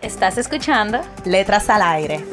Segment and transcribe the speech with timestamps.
[0.00, 1.00] ¿Estás escuchando?
[1.24, 2.24] Letras al aire.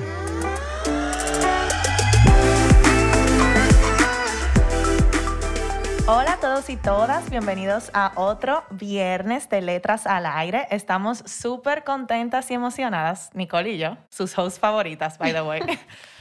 [6.08, 10.68] Hola a todos y todas, bienvenidos a otro viernes de Letras al Aire.
[10.70, 15.62] Estamos súper contentas y emocionadas, Nicole y yo, sus hosts favoritas, by the way,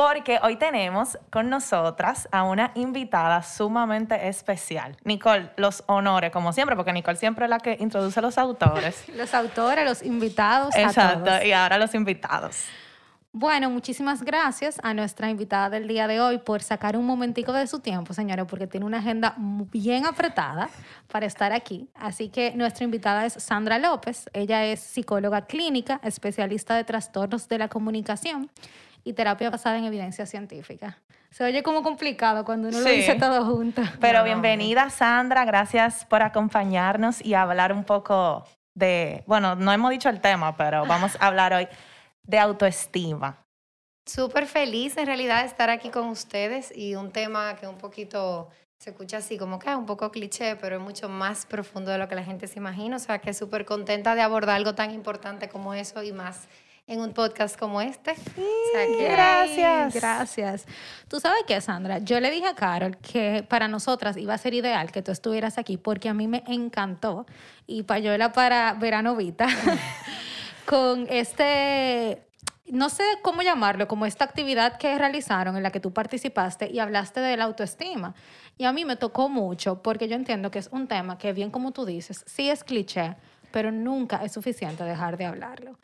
[0.00, 4.96] porque hoy tenemos con nosotras a una invitada sumamente especial.
[5.04, 9.04] Nicole, los honores, como siempre, porque Nicole siempre es la que introduce a los autores.
[9.14, 10.74] Los autores, los invitados.
[10.74, 11.44] Exacto, a todos.
[11.44, 12.64] y ahora los invitados.
[13.32, 17.66] Bueno, muchísimas gracias a nuestra invitada del día de hoy por sacar un momentico de
[17.66, 20.70] su tiempo, señores, porque tiene una agenda bien apretada
[21.12, 21.90] para estar aquí.
[21.94, 24.30] Así que nuestra invitada es Sandra López.
[24.32, 28.50] Ella es psicóloga clínica, especialista de trastornos de la comunicación
[29.04, 30.98] y terapia basada en evidencia científica.
[31.30, 33.82] Se oye como complicado cuando uno lo dice todo junto.
[34.00, 35.44] Pero bienvenida, Sandra.
[35.44, 40.86] Gracias por acompañarnos y hablar un poco de, bueno, no hemos dicho el tema, pero
[40.86, 41.68] vamos a hablar hoy
[42.24, 43.38] de autoestima.
[44.06, 48.48] Súper feliz en realidad de estar aquí con ustedes y un tema que un poquito
[48.78, 51.98] se escucha así como que es un poco cliché, pero es mucho más profundo de
[51.98, 52.96] lo que la gente se imagina.
[52.96, 56.48] O sea, que súper contenta de abordar algo tan importante como eso y más
[56.90, 58.10] en un podcast como este.
[58.10, 59.94] O sea, que Gracias.
[59.94, 60.66] Gracias.
[61.08, 64.54] Tú sabes qué, Sandra, yo le dije a Carol que para nosotras iba a ser
[64.54, 67.26] ideal que tú estuvieras aquí porque a mí me encantó
[67.66, 69.46] y payola para verano Vita
[70.66, 72.26] con este
[72.66, 76.78] no sé cómo llamarlo, como esta actividad que realizaron en la que tú participaste y
[76.78, 78.14] hablaste de la autoestima.
[78.58, 81.50] Y a mí me tocó mucho porque yo entiendo que es un tema que, bien
[81.50, 83.16] como tú dices, sí es cliché,
[83.50, 85.78] pero nunca es suficiente dejar de hablarlo.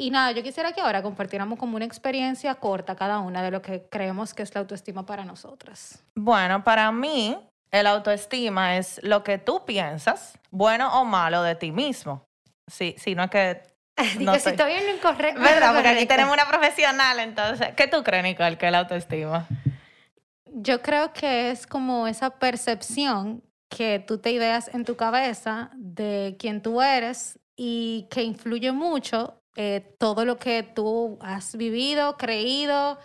[0.00, 3.60] Y nada, yo quisiera que ahora compartiéramos como una experiencia corta cada una de lo
[3.60, 6.02] que creemos que es la autoestima para nosotras.
[6.14, 7.36] Bueno, para mí,
[7.70, 12.24] el autoestima es lo que tú piensas, bueno o malo, de ti mismo.
[12.66, 13.62] Sí, sí, no es que...
[14.18, 15.38] Digo, no si estoy en lo incorrecto.
[15.38, 15.74] ¿Verdad?
[15.74, 17.74] Porque aquí tenemos una profesional, entonces.
[17.76, 19.46] ¿Qué tú crees, Nicole, que es la autoestima?
[20.46, 26.36] Yo creo que es como esa percepción que tú te ideas en tu cabeza de
[26.38, 32.98] quién tú eres y que influye mucho eh, todo lo que tú has vivido, creído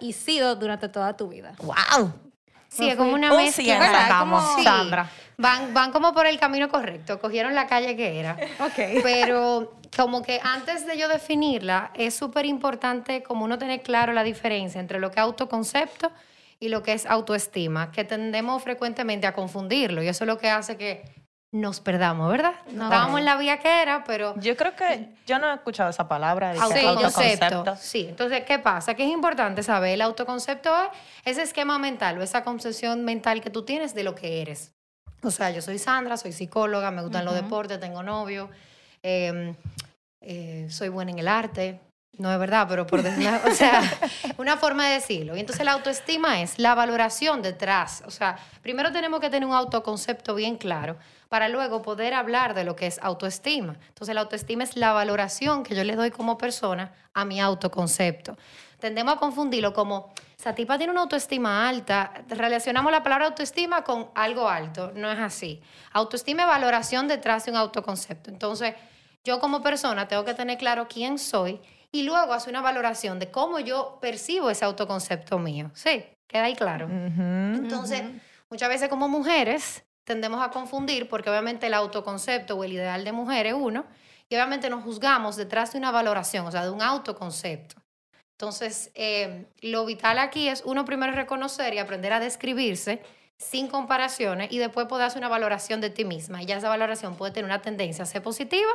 [0.00, 1.54] y sido durante toda tu vida.
[1.58, 2.12] ¡Wow!
[2.68, 3.64] Sí, es como una Un mezcla.
[3.64, 4.00] 100 ¿verdad?
[4.02, 5.10] sacamos, Como- Sandra.
[5.40, 8.36] Van, van como por el camino correcto, cogieron la calle que era.
[8.60, 9.02] Ok.
[9.02, 14.24] Pero como que antes de yo definirla, es súper importante como uno tener claro la
[14.24, 16.10] diferencia entre lo que es autoconcepto
[16.60, 20.50] y lo que es autoestima, que tendemos frecuentemente a confundirlo y eso es lo que
[20.50, 21.04] hace que
[21.50, 22.52] nos perdamos, ¿verdad?
[22.72, 22.84] No.
[22.84, 26.06] Estábamos en la vía que era, pero Yo creo que yo no he escuchado esa
[26.06, 26.48] palabra.
[26.48, 27.44] de que autoconcepto.
[27.44, 27.76] autoconcepto.
[27.76, 28.94] Sí, entonces, ¿qué pasa?
[28.94, 30.70] Que es importante saber, el autoconcepto
[31.24, 34.74] es ese esquema mental o esa concepción mental que tú tienes de lo que eres.
[35.22, 38.50] O sea, yo soy Sandra, soy psicóloga, me gustan los deportes, tengo novio,
[39.02, 39.54] eh,
[40.20, 41.80] eh, soy buena en el arte.
[42.16, 43.80] No es verdad, pero por decir, o sea,
[44.38, 45.36] una forma de decirlo.
[45.36, 48.02] Y entonces la autoestima es la valoración detrás.
[48.06, 50.96] O sea, primero tenemos que tener un autoconcepto bien claro
[51.28, 53.76] para luego poder hablar de lo que es autoestima.
[53.88, 58.36] Entonces la autoestima es la valoración que yo le doy como persona a mi autoconcepto.
[58.80, 64.08] Tendemos a confundirlo como, esa tipa tiene una autoestima alta, relacionamos la palabra autoestima con
[64.14, 64.92] algo alto.
[64.94, 65.60] No es así.
[65.92, 68.30] Autoestima es valoración detrás de un autoconcepto.
[68.30, 68.74] Entonces,
[69.24, 71.60] yo como persona tengo que tener claro quién soy
[71.92, 75.70] y luego hacer una valoración de cómo yo percibo ese autoconcepto mío.
[75.74, 76.86] Sí, queda ahí claro.
[76.86, 78.02] Entonces,
[78.50, 83.12] muchas veces como mujeres tendemos a confundir porque obviamente el autoconcepto o el ideal de
[83.12, 83.86] mujer es uno
[84.28, 87.76] y obviamente nos juzgamos detrás de una valoración, o sea, de un autoconcepto.
[88.32, 93.02] Entonces, eh, lo vital aquí es uno primero reconocer y aprender a describirse
[93.36, 96.42] sin comparaciones y después poder hacer una valoración de ti misma.
[96.42, 98.70] Y ya esa valoración puede tener una tendencia a ser positiva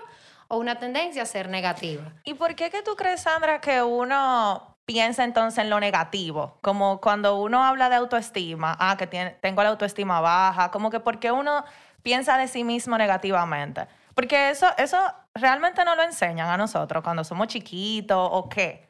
[0.48, 2.14] o una tendencia a ser negativa.
[2.24, 6.58] ¿Y por qué que tú crees, Sandra, que uno piensa entonces en lo negativo?
[6.62, 11.00] Como cuando uno habla de autoestima, ah, que tiene, tengo la autoestima baja, como que
[11.00, 11.64] por qué uno
[12.02, 13.88] piensa de sí mismo negativamente.
[14.14, 14.98] Porque eso, eso
[15.34, 18.90] realmente no lo enseñan a nosotros cuando somos chiquitos o qué.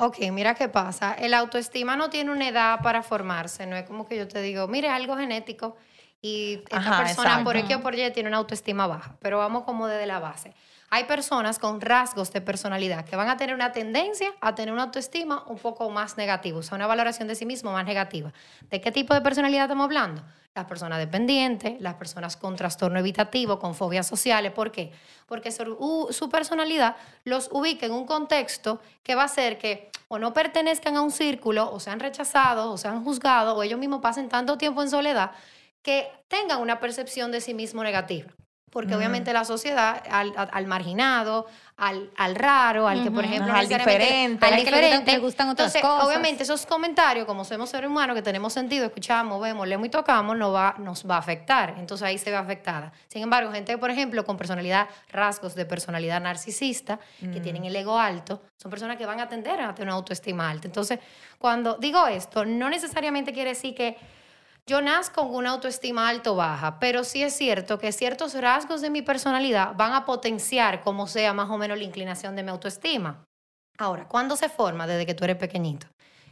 [0.00, 1.14] Ok, mira qué pasa.
[1.14, 3.66] El autoestima no tiene una edad para formarse.
[3.66, 5.76] No es como que yo te digo, mire, algo genético
[6.20, 7.74] y esta Ajá, persona por exacto.
[7.74, 9.16] X o por Y tiene una autoestima baja.
[9.20, 10.54] Pero vamos como desde la base.
[10.90, 14.84] Hay personas con rasgos de personalidad que van a tener una tendencia a tener una
[14.84, 18.32] autoestima un poco más negativa, o sea, una valoración de sí mismo más negativa.
[18.70, 20.22] ¿De qué tipo de personalidad estamos hablando?
[20.54, 24.52] Las personas dependientes, las personas con trastorno evitativo, con fobias sociales.
[24.52, 24.90] ¿Por qué?
[25.26, 30.32] Porque su, personalidad los ubica en un contexto que va a hacer que o no
[30.32, 34.56] pertenezcan a un círculo, o sean rechazados, o sean juzgados, o ellos mismos pasen tanto
[34.56, 35.32] tiempo en soledad
[35.82, 38.32] que tengan una percepción de sí mismo negativa.
[38.70, 44.56] Porque obviamente la sociedad, al, marginado, al, raro, al que, por ejemplo, al diferente, al
[44.56, 48.52] diferente, que le, gustan otras Entonces, obviamente, esos comentarios, como somos seres humanos, que tenemos
[48.52, 51.74] sentido, escuchamos, vemos, leemos y tocamos, nos va, nos va a afectar.
[51.78, 52.92] Entonces, ahí se ve afectada.
[53.08, 57.98] Sin embargo, gente, por ejemplo, con personalidad, rasgos de personalidad narcisista, que tienen el ego
[57.98, 60.66] alto, son personas que van a tender a tener una autoestima alta.
[60.68, 60.98] Entonces,
[61.38, 63.96] cuando digo esto, no necesariamente quiere decir que
[64.68, 68.90] yo nazco con una autoestima alto baja, pero sí es cierto que ciertos rasgos de
[68.90, 73.24] mi personalidad van a potenciar como sea más o menos la inclinación de mi autoestima.
[73.78, 74.86] Ahora, ¿cuándo se forma?
[74.86, 75.86] Desde que tú eres pequeñito.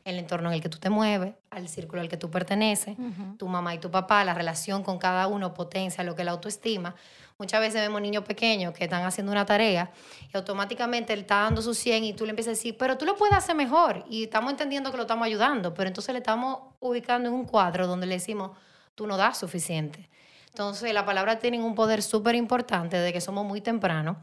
[0.06, 2.96] El entorno en el que tú te mueves, al círculo al que tú perteneces,
[3.38, 6.30] tu mamá y tu papá, la relación con cada uno potencia lo que es la
[6.30, 6.94] autoestima.
[7.38, 9.90] Muchas veces vemos niños pequeños que están haciendo una tarea
[10.32, 13.04] y automáticamente él está dando su 100 y tú le empiezas a decir, pero tú
[13.04, 16.60] lo puedes hacer mejor y estamos entendiendo que lo estamos ayudando, pero entonces le estamos
[16.78, 18.52] ubicando en un cuadro donde le decimos,
[18.94, 20.08] tú no das suficiente.
[20.50, 24.16] Entonces, la palabra tiene un poder súper importante desde que somos muy tempranos.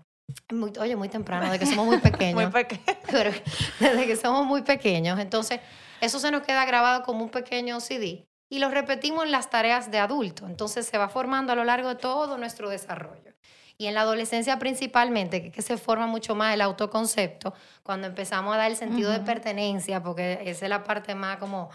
[0.52, 2.36] Muy, oye, muy temprano, desde que somos muy pequeños.
[2.42, 3.42] muy pequeños.
[3.80, 5.20] desde que somos muy pequeños.
[5.20, 5.60] Entonces,
[6.02, 9.90] eso se nos queda grabado como un pequeño CD y lo repetimos en las tareas
[9.92, 10.46] de adulto.
[10.46, 13.34] Entonces se va formando a lo largo de todo nuestro desarrollo.
[13.78, 18.58] Y en la adolescencia principalmente, que, se forma mucho más el autoconcepto, cuando empezamos a
[18.58, 21.72] dar el sentido de pertenencia, porque esa es la parte más como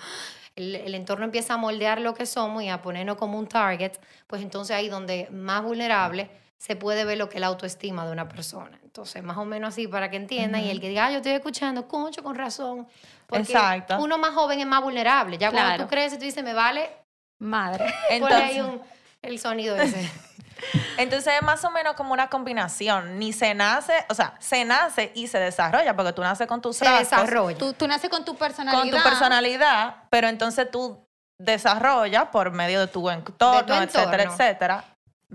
[0.54, 3.92] el, el, entorno empieza a moldear lo que somos y a ponernos como un target,
[4.28, 8.12] pues entonces ahí donde más vulnerable se puede ver lo que es la autoestima de
[8.12, 8.78] una persona.
[8.82, 10.62] Entonces, más o menos así para que entiendan.
[10.62, 12.88] Y el que diga, ah, yo estoy escuchando, concho, con razón.
[13.26, 13.98] Porque Exacto.
[14.00, 15.38] uno más joven es más vulnerable.
[15.38, 16.90] Ya cuando tú crees y tú dices, me vale.
[17.38, 17.86] Madre.
[18.10, 18.82] Entonces, ahí un,
[19.22, 20.10] el sonido ese.
[20.98, 23.20] Entonces es más o menos como una combinación.
[23.20, 26.76] Ni se nace, o sea, se nace y se desarrolla, porque tú naces con tus
[26.76, 27.56] se desarrolla.
[27.56, 28.82] Tú, tú naces con tu personalidad.
[28.82, 31.06] Con tu personalidad, pero entonces tú
[31.38, 34.84] desarrollas por medio de tu entorno, etcétera, etcétera.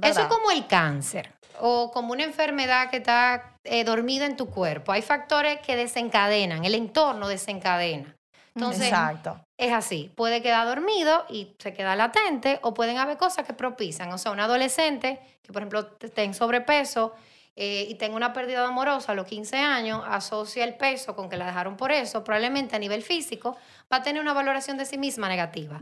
[0.01, 4.50] Eso es como el cáncer o como una enfermedad que está eh, dormida en tu
[4.50, 4.92] cuerpo.
[4.92, 8.16] Hay factores que desencadenan, el entorno desencadena.
[8.56, 9.40] Entonces, Exacto.
[9.57, 10.12] es así.
[10.16, 14.12] Puede quedar dormido y se queda latente o pueden haber cosas que propician.
[14.12, 17.13] O sea, un adolescente que, por ejemplo, esté en sobrepeso
[17.56, 21.38] eh, y tenga una pérdida amorosa a los 15 años, asocia el peso con que
[21.38, 23.56] la dejaron por eso, probablemente a nivel físico
[23.92, 25.80] va a tener una valoración de sí misma negativa.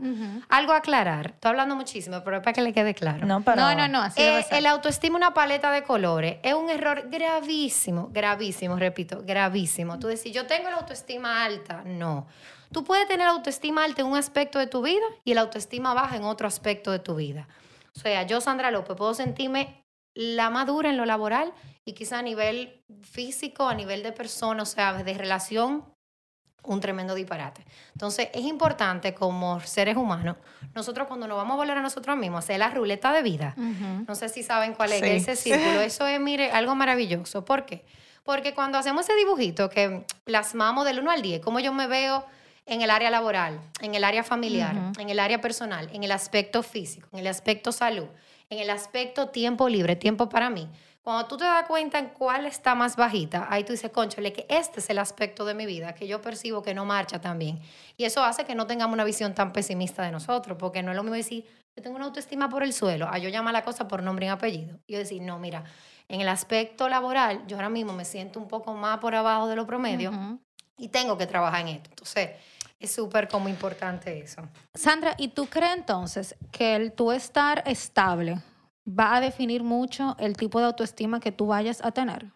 [0.50, 3.26] Algo a aclarar, estoy hablando muchísimo, pero es para que le quede claro.
[3.74, 8.10] No, no, no, así eh, El autoestima una paleta de colores es un error gravísimo,
[8.12, 9.98] gravísimo, repito, gravísimo.
[9.98, 12.26] Tú decís, yo tengo la autoestima alta, no.
[12.70, 16.16] Tú puedes tener autoestima alta en un aspecto de tu vida y la autoestima baja
[16.16, 17.48] en otro aspecto de tu vida.
[17.96, 19.81] O sea, yo, Sandra López, puedo sentirme
[20.14, 21.52] la madura en lo laboral
[21.84, 25.84] y quizá a nivel físico, a nivel de persona, o sea, de relación,
[26.64, 27.64] un tremendo disparate.
[27.92, 30.36] Entonces, es importante como seres humanos,
[30.74, 33.54] nosotros cuando nos vamos a volver a nosotros mismos, hacer la ruleta de vida.
[33.56, 35.80] No sé si saben cuál es ese círculo.
[35.80, 37.44] Eso es, mire, algo maravilloso.
[37.44, 37.84] ¿Por qué?
[38.22, 42.24] Porque cuando hacemos ese dibujito que plasmamos del 1 al 10, cómo yo me veo
[42.66, 46.62] en el área laboral, en el área familiar, en el área personal, en el aspecto
[46.62, 48.06] físico, en el aspecto salud,
[48.52, 50.68] en el aspecto tiempo libre, tiempo para mí.
[51.00, 54.46] Cuando tú te das cuenta en cuál está más bajita, ahí tú dices, conchole, que
[54.48, 57.60] este es el aspecto de mi vida que yo percibo que no marcha tan bien.
[57.96, 60.96] Y eso hace que no tengamos una visión tan pesimista de nosotros, porque no es
[60.96, 63.88] lo mismo decir, yo tengo una autoestima por el suelo, a yo llamo la cosa
[63.88, 64.78] por nombre y apellido.
[64.86, 65.64] Y yo decir, no, mira,
[66.08, 69.56] en el aspecto laboral, yo ahora mismo me siento un poco más por abajo de
[69.56, 70.12] lo promedio
[70.76, 71.88] y tengo que trabajar en esto.
[71.88, 72.30] Entonces,
[72.82, 74.42] es súper como importante eso.
[74.74, 78.42] Sandra, ¿y tú crees entonces que el tú estar estable
[78.86, 82.26] va a definir mucho el tipo de autoestima que tú vayas a tener?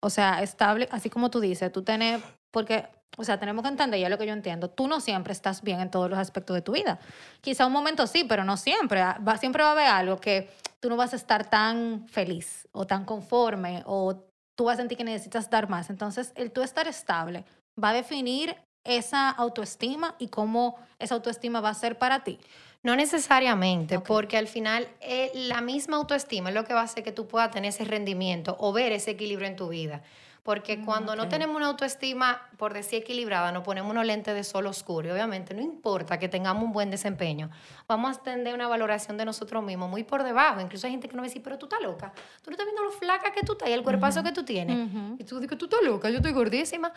[0.00, 2.20] O sea, estable, así como tú dices, tú tienes,
[2.50, 2.86] porque,
[3.16, 5.80] o sea, tenemos que entender, ya lo que yo entiendo, tú no siempre estás bien
[5.80, 6.98] en todos los aspectos de tu vida.
[7.40, 9.00] Quizá un momento sí, pero no siempre.
[9.00, 12.68] Ah, va, siempre va a haber algo que tú no vas a estar tan feliz
[12.72, 15.88] o tan conforme o tú vas a sentir que necesitas dar más.
[15.88, 17.44] Entonces, el tú estar estable
[17.82, 22.38] va a definir esa autoestima y cómo esa autoestima va a ser para ti?
[22.82, 27.02] No necesariamente, porque al final eh, la misma autoestima es lo que va a hacer
[27.02, 30.02] que tú puedas tener ese rendimiento o ver ese equilibrio en tu vida.
[30.44, 34.66] Porque cuando no tenemos una autoestima, por decir equilibrada, nos ponemos unos lentes de sol
[34.66, 35.08] oscuro.
[35.08, 37.48] Y obviamente no importa que tengamos un buen desempeño,
[37.88, 40.60] vamos a tener una valoración de nosotros mismos muy por debajo.
[40.60, 42.12] Incluso hay gente que nos va a decir, pero tú estás loca.
[42.42, 44.90] Tú no estás viendo lo flaca que tú estás y el cuerpazo que tú tienes.
[45.18, 46.92] Y tú dices, tú estás loca, yo estoy gordísima.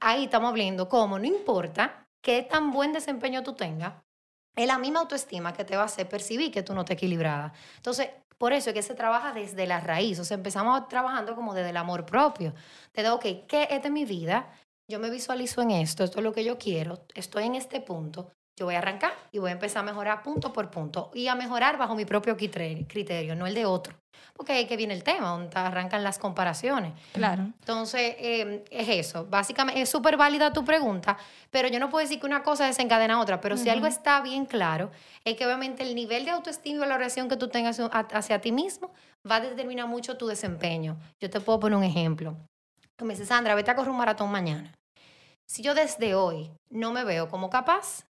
[0.00, 3.94] Ahí estamos hablando cómo no importa qué tan buen desempeño tú tengas,
[4.54, 7.52] es la misma autoestima que te va a hacer percibir que tú no estás equilibrada.
[7.76, 10.18] Entonces, por eso es que se trabaja desde la raíz.
[10.18, 12.54] O sea, empezamos trabajando como desde el amor propio.
[12.92, 14.50] Te digo, ok, ¿qué es de mi vida?
[14.88, 18.30] Yo me visualizo en esto, esto es lo que yo quiero, estoy en este punto.
[18.58, 21.34] Yo voy a arrancar y voy a empezar a mejorar punto por punto y a
[21.34, 23.94] mejorar bajo mi propio criterio, no el de otro.
[24.34, 26.92] Porque ahí que viene el tema, donde arrancan las comparaciones.
[27.12, 27.44] Claro.
[27.44, 29.26] Entonces, em, es eso.
[29.26, 31.16] Básicamente, es súper válida tu pregunta,
[31.50, 33.40] pero yo no puedo decir que una cosa desencadena otra.
[33.40, 34.90] Pero si algo está bien claro,
[35.24, 38.92] es que obviamente el nivel de autoestima y valoración que tú tengas hacia ti mismo
[39.28, 40.98] va a determinar mucho tu desempeño.
[41.20, 42.36] Yo te puedo poner un ejemplo.
[43.00, 44.72] Me dices, Sandra, vete a correr un maratón mañana.
[45.46, 48.06] Si yo desde hoy no me veo como capaz,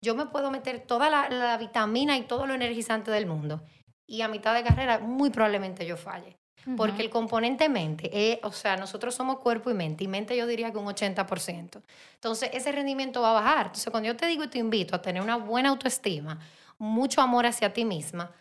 [0.00, 3.62] yo me puedo meter toda la, vitamina y todo lo energizante del mundo.
[4.08, 6.38] Y a mitad de carrera, muy probablemente yo falle.
[6.76, 10.46] Porque el componente mente, es, o sea, nosotros somos cuerpo y mente, y mente yo
[10.46, 11.80] diría que un 80%.
[12.14, 13.66] Entonces, ese rendimiento va a bajar.
[13.66, 16.38] Entonces, cuando yo te digo y te invito a tener una buena autoestima,
[16.78, 18.32] mucho amor hacia ti misma,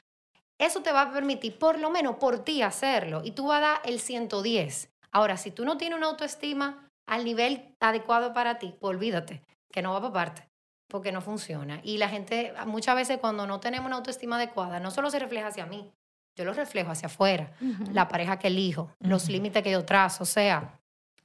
[0.58, 3.22] eso te va a permitir, por lo menos por ti, hacerlo.
[3.24, 4.90] Y tú vas a dar el 110.
[5.12, 9.82] Ahora, si tú no tienes una autoestima al nivel adecuado para ti, pues olvídate, que
[9.82, 10.47] no va para parte
[10.88, 11.80] porque no funciona.
[11.84, 15.48] Y la gente, muchas veces cuando no tenemos una autoestima adecuada, no solo se refleja
[15.48, 15.92] hacia mí,
[16.36, 17.52] yo lo reflejo hacia afuera,
[17.92, 20.80] la pareja que elijo, los límites que yo trazo, o sea,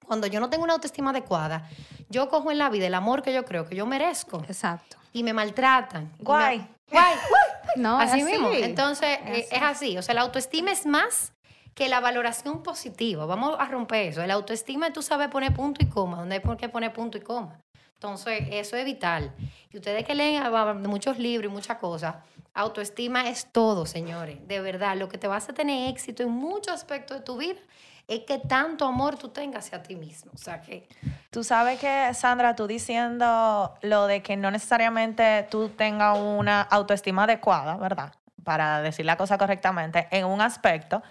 [0.07, 1.69] cuando yo no tengo una autoestima adecuada,
[2.09, 4.43] yo cojo en la vida el amor que yo creo que yo merezco.
[4.49, 4.97] Exacto.
[5.13, 6.13] Y me maltratan.
[6.19, 6.67] Guay.
[6.91, 7.15] Guay.
[7.77, 8.51] no, así, mismo.
[8.51, 9.57] Entonces, es así.
[9.57, 9.99] es así.
[9.99, 11.33] O sea, la autoestima es más
[11.75, 13.27] que la valoración positiva.
[13.27, 14.27] Vamos a romper eso.
[14.27, 17.61] La autoestima tú sabes poner punto y coma, donde hay que poner punto y coma.
[18.03, 19.33] Entonces, eso es vital.
[19.71, 20.43] Y ustedes que leen
[20.89, 22.17] muchos libros y muchas cosas,
[22.53, 24.39] autoestima es todo, señores.
[24.49, 27.61] De verdad, lo que te vas a tener éxito en muchos aspectos de tu vida
[28.09, 30.33] es que tanto amor tú tengas hacia ti mismo.
[30.35, 30.89] O sea que...
[31.31, 37.23] Tú sabes que, Sandra, tú diciendo lo de que no necesariamente tú tengas una autoestima
[37.23, 38.13] adecuada, ¿verdad?
[38.43, 41.05] Para decir la cosa correctamente, en un aspecto.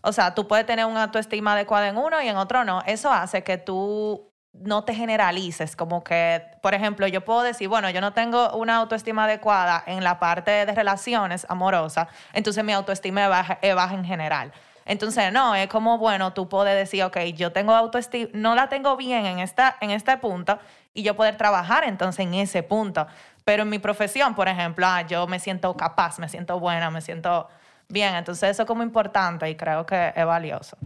[0.00, 2.82] O sea, tú puedes tener una autoestima adecuada en uno y en otro no.
[2.86, 7.88] Eso hace que tú no te generalices, como que, por ejemplo, yo puedo decir, bueno,
[7.90, 13.24] yo no tengo una autoestima adecuada en la parte de relaciones amorosas, entonces mi autoestima
[13.62, 14.52] es baja, en general.
[14.86, 18.96] Entonces, no, es como, bueno, tú puedes decir, ok, yo tengo autoestima, no la tengo
[18.96, 20.58] bien en, esta, en este punto
[20.94, 23.06] y yo poder trabajar entonces en ese punto.
[23.44, 27.00] Pero en mi profesión, por ejemplo, ah, yo me siento capaz, me siento buena, me
[27.02, 27.48] siento
[27.88, 28.14] bien.
[28.16, 30.76] Entonces, eso es como importante y creo que es valioso.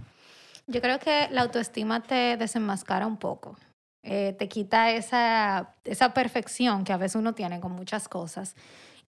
[0.66, 3.56] Yo creo que la autoestima te desenmascara un poco.
[4.02, 8.54] Eh, te quita esa, esa perfección que a veces uno tiene con muchas cosas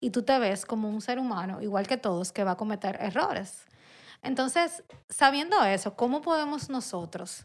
[0.01, 2.99] y tú te ves como un ser humano, igual que todos, que va a cometer
[3.01, 3.67] errores.
[4.23, 7.45] Entonces, sabiendo eso, ¿cómo podemos nosotros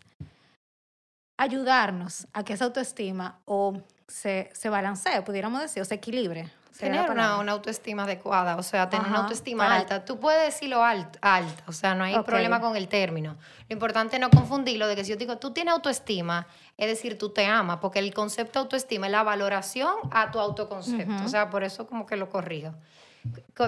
[1.37, 6.49] ayudarnos a que esa autoestima o se, se balancee, pudiéramos decir, o se equilibre?
[6.77, 10.05] Tener una, una, autoestima adecuada, o sea, tener una autoestima alta.
[10.05, 13.37] Tú puedes decirlo alta, alta, o sea, no hay problema con el término.
[13.69, 16.47] Lo importante es no confundirlo de que si yo digo, tú tienes autoestima,
[16.77, 20.39] es decir, tú te amas, porque el concepto de autoestima es la valoración a tu
[20.39, 21.25] autoconcepto.
[21.25, 22.73] O sea, por eso como que lo corrijo.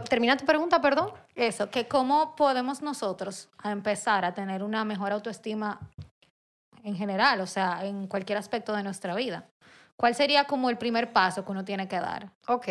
[0.09, 1.11] Termina tu pregunta, perdón.
[1.35, 5.79] Eso, que cómo podemos nosotros empezar a tener una mejor autoestima
[6.83, 9.45] en general, o sea, en cualquier aspecto de nuestra vida.
[10.03, 12.29] ¿Cuál sería como el primer paso que uno tiene que dar?
[12.49, 12.67] Ok,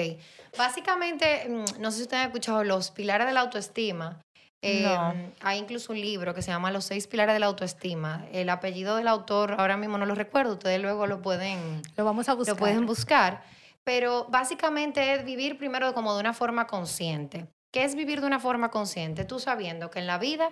[0.58, 4.20] básicamente, mm, no sé si ustedes han escuchado los pilares de la autoestima.
[4.60, 8.26] Em, hay incluso un libro que se llama Los seis pilares de la autoestima.
[8.32, 12.28] El apellido del autor ahora mismo no lo recuerdo, ustedes luego lo pueden, lo vamos
[12.28, 12.54] a buscar.
[12.54, 13.42] Lo pueden buscar.
[13.82, 17.46] Pero básicamente es vivir primero como de una forma consciente.
[17.72, 19.24] ¿Qué es vivir de una forma consciente?
[19.24, 20.50] Tú sabiendo que en la vida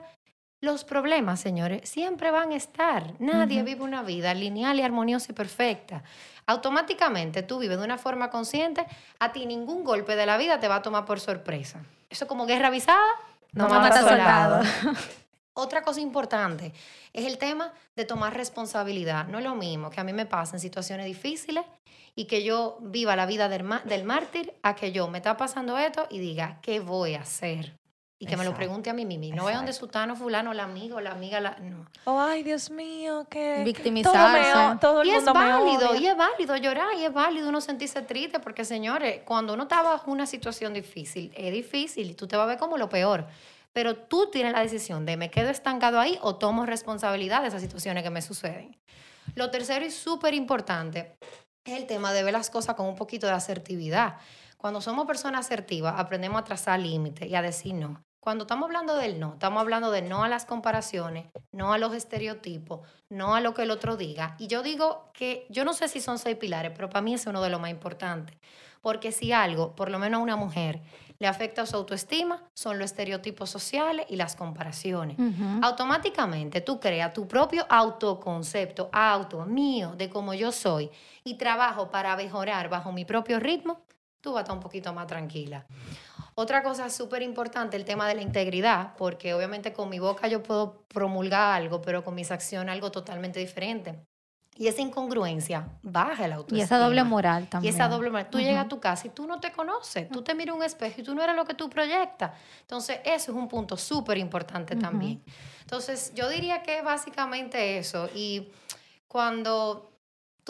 [0.61, 3.15] los problemas, señores, siempre van a estar.
[3.19, 6.03] Nadie vive una vida lineal y armoniosa y perfecta
[6.51, 8.85] automáticamente tú vives de una forma consciente,
[9.19, 11.81] a ti ningún golpe de la vida te va a tomar por sorpresa.
[12.09, 13.07] Eso como guerra avisada,
[13.53, 14.63] no, no mata soldado.
[15.53, 16.73] Otra cosa importante
[17.13, 19.27] es el tema de tomar responsabilidad.
[19.29, 21.65] No es lo mismo que a mí me pasa en situaciones difíciles
[22.17, 25.79] y que yo viva la vida del, del mártir a que yo me está pasando
[25.79, 27.80] esto y diga, ¿qué voy a hacer?
[28.23, 29.35] Y que me lo pregunte a mí misma.
[29.35, 31.57] No vaya donde sutano, fulano, la amigo, la amiga, la...
[31.59, 31.87] No.
[32.05, 33.63] Oh, ay, Dios mío, que...
[33.65, 34.77] Victimizarse.
[34.79, 38.03] Todo, el y mundo es válido, y es válido llorar, y es válido uno sentirse
[38.03, 42.37] triste, porque, señores, cuando uno está bajo una situación difícil, es difícil, y tú te
[42.37, 43.27] vas a ver como lo peor.
[43.73, 47.63] pero tú tienes la decisión de me quedo estancado ahí o tomo responsabilidad de esas
[47.63, 48.77] situaciones que me suceden.
[49.35, 51.17] Lo tercero y súper importante
[51.65, 54.17] es el tema de ver las cosas con un poquito de asertividad.
[54.57, 58.03] Cuando somos personas asertivas, aprendemos a trazar límites y a decir no.
[58.21, 61.95] Cuando estamos hablando del no, estamos hablando de no a las comparaciones, no a los
[61.95, 64.37] estereotipos, no a lo que el otro diga.
[64.39, 67.27] Y yo digo que yo no sé si son seis pilares, pero para mí es
[67.27, 68.37] uno de los más importantes.
[68.83, 70.83] Porque si algo, por lo menos a una mujer,
[71.19, 75.17] le afecta a su autoestima, son los estereotipos sociales y las comparaciones.
[75.63, 80.91] Automáticamente tú creas tu propio autoconcepto, auto mío, de cómo yo soy,
[81.25, 83.81] y trabajo para mejorar bajo mi propio ritmo,
[84.21, 85.67] tú vas a estar un poquito más tranquila.
[86.41, 90.43] Otra cosa súper importante, el tema de la integridad, porque obviamente con mi boca yo
[90.43, 94.07] puedo promulgar algo, pero con mis acciones algo totalmente diferente.
[94.57, 96.59] Y esa incongruencia baja el autoestima.
[96.59, 97.75] Y esa doble moral también.
[97.75, 98.31] Y esa doble moral.
[98.31, 100.09] Tú llegas a tu casa y tú no te conoces.
[100.09, 102.33] Tú te miras un espejo y tú no eres lo que tú proyectas.
[102.63, 105.23] Entonces, eso es un punto súper importante también.
[105.61, 108.09] Entonces, yo diría que básicamente eso.
[108.15, 108.49] Y
[109.09, 109.90] cuando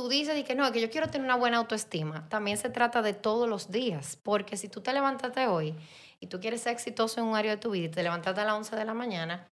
[0.00, 3.12] tú dices que no, que yo quiero tener una buena autoestima, también se trata de
[3.12, 5.74] todos los días, porque si tú te levantaste hoy
[6.20, 8.46] y tú quieres ser exitoso en un área de tu vida y te levantaste a
[8.46, 9.46] las 11 de la mañana,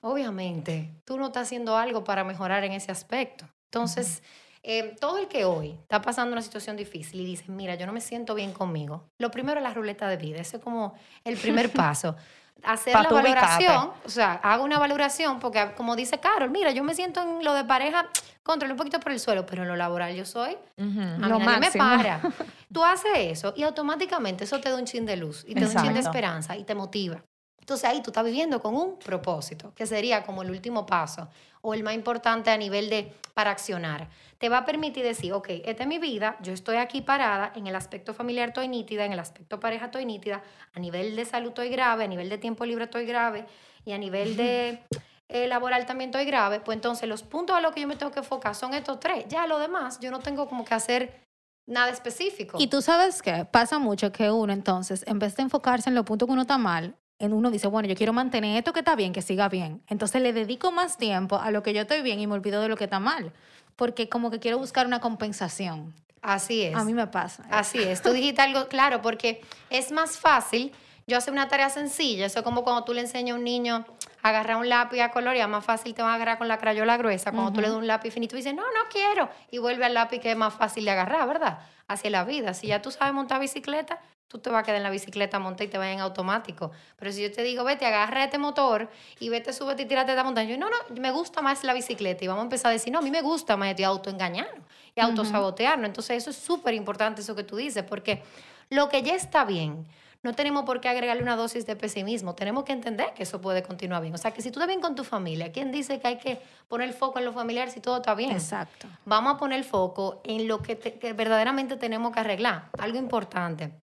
[0.00, 3.46] obviamente tú no estás haciendo algo para mejorar en ese aspecto.
[3.72, 4.22] Entonces,
[4.62, 7.92] eh, todo el que hoy está pasando una situación difícil y dice, mira, yo no
[7.92, 11.36] me siento bien conmigo, lo primero es la ruleta de vida, ese es como el
[11.36, 12.14] primer paso
[12.62, 16.94] hacer la valoración, o sea, hago una valoración, porque como dice Carol, mira, yo me
[16.94, 18.06] siento en lo de pareja,
[18.42, 21.70] controlo un poquito por el suelo, pero en lo laboral yo soy, a mí me
[21.78, 22.20] para.
[22.72, 25.66] Tú haces eso y automáticamente eso te da un chin de luz y te da
[25.66, 27.22] un chin de esperanza y te motiva.
[27.64, 31.28] Entonces ahí tú estás viviendo con un propósito, que sería como el último paso
[31.62, 34.10] o el más importante a nivel de para accionar.
[34.36, 37.66] Te va a permitir decir, ok, esta es mi vida, yo estoy aquí parada, en
[37.66, 40.42] el aspecto familiar estoy nítida, en el aspecto pareja estoy nítida,
[40.74, 43.46] a nivel de salud estoy grave, a nivel de tiempo libre estoy grave
[43.86, 44.84] y a nivel de
[45.30, 48.12] eh, laboral también estoy grave, pues entonces los puntos a los que yo me tengo
[48.12, 49.24] que enfocar son estos tres.
[49.28, 51.18] Ya lo demás, yo no tengo como que hacer
[51.66, 52.58] nada específico.
[52.60, 56.04] Y tú sabes que pasa mucho que uno entonces, en vez de enfocarse en los
[56.04, 59.12] puntos que uno está mal, uno dice, bueno, yo quiero mantener esto que está bien,
[59.12, 59.82] que siga bien.
[59.88, 62.68] Entonces le dedico más tiempo a lo que yo estoy bien y me olvido de
[62.68, 63.32] lo que está mal.
[63.76, 65.94] Porque como que quiero buscar una compensación.
[66.22, 66.74] Así es.
[66.74, 67.44] A mí me pasa.
[67.50, 68.02] Así es.
[68.02, 70.72] Tú dijiste algo claro, porque es más fácil
[71.06, 72.26] yo hacer una tarea sencilla.
[72.26, 73.84] Eso es como cuando tú le enseñas a un niño
[74.22, 76.96] a agarrar un lápiz a colorear, más fácil te va a agarrar con la crayola
[76.96, 77.30] gruesa.
[77.30, 79.28] Cuando tú le das un lápiz finito y dices, no, no quiero.
[79.50, 81.58] Y vuelve al lápiz que es más fácil de agarrar, ¿verdad?
[81.88, 82.54] Hacia la vida.
[82.54, 85.64] Si ya tú sabes montar bicicleta, tú te vas a quedar en la bicicleta monta
[85.64, 86.72] y te vas en automático.
[86.96, 88.88] Pero si yo te digo, vete, agarra este motor
[89.20, 90.50] y vete, súbete y tírate de la montaña.
[90.50, 92.24] Yo, no, no, me gusta más la bicicleta.
[92.24, 95.00] Y vamos a empezar a decir, no, a mí me gusta más de autoengañarnos y
[95.00, 95.86] autosabotearnos.
[95.86, 98.22] Entonces, eso es súper importante, eso que tú dices, porque
[98.70, 99.86] lo que ya está bien,
[100.24, 102.34] no tenemos por qué agregarle una dosis de pesimismo.
[102.34, 104.14] Tenemos que entender que eso puede continuar bien.
[104.14, 106.40] O sea, que si tú estás bien con tu familia, ¿quién dice que hay que
[106.66, 108.32] poner el foco en lo familiar si todo está bien?
[108.32, 108.88] Exacto.
[109.04, 112.70] Vamos a poner el foco en lo que, que verdaderamente tenemos que arreglar.
[112.78, 113.83] Algo importante.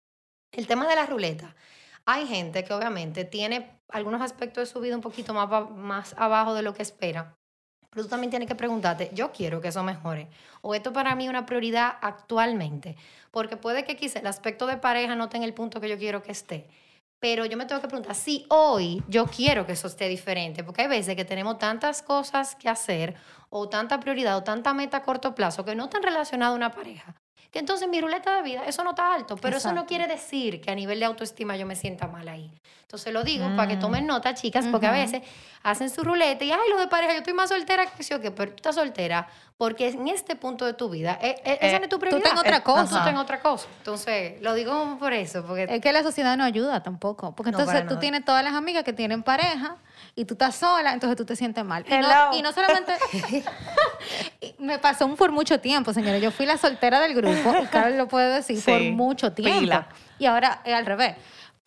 [0.52, 1.54] El tema de la ruleta.
[2.06, 6.54] Hay gente que obviamente tiene algunos aspectos de su vida un poquito más, más abajo
[6.54, 7.36] de lo que espera.
[7.90, 10.28] Pero tú también tienes que preguntarte, yo quiero que eso mejore.
[10.62, 12.96] O esto para mí es una prioridad actualmente.
[13.30, 15.98] Porque puede que quizá el aspecto de pareja no esté en el punto que yo
[15.98, 16.66] quiero que esté.
[17.20, 20.64] Pero yo me tengo que preguntar si hoy yo quiero que eso esté diferente.
[20.64, 23.16] Porque hay veces que tenemos tantas cosas que hacer
[23.50, 26.72] o tanta prioridad o tanta meta a corto plazo que no están relacionadas a una
[26.72, 27.17] pareja
[27.50, 30.60] que entonces mi ruleta de vida, eso no está alto, pero eso no quiere decir
[30.60, 32.50] que a nivel de autoestima yo me sienta mal ahí.
[32.88, 33.80] Entonces lo digo para que mm.
[33.80, 35.20] tomen nota, chicas, porque a veces
[35.62, 38.30] hacen su ruleta y, ay, lo de pareja, yo estoy más soltera que yo, que
[38.30, 41.84] pero tú estás soltera porque en este punto de tu vida, eh, eh, esa no
[41.84, 42.22] es tu prioridad.
[42.22, 42.98] Tú tengo otra cosa.
[42.98, 43.66] Tú tengo otra cosa.
[43.76, 45.44] Entonces, lo digo por eso.
[45.44, 45.64] Porque...
[45.64, 47.34] Es que la sociedad no ayuda tampoco.
[47.34, 49.76] Porque entonces tú tienes todas las amigas que tienen pareja
[50.14, 51.84] y tú estás sola, entonces tú te sientes mal.
[51.86, 52.94] Y no, y no, solamente...
[54.58, 56.22] me pasó por mucho tiempo, señores.
[56.22, 59.84] Yo fui la soltera del grupo, y Carlos lo puede decir, por mucho tiempo.
[60.18, 61.16] Y ahora es al revés.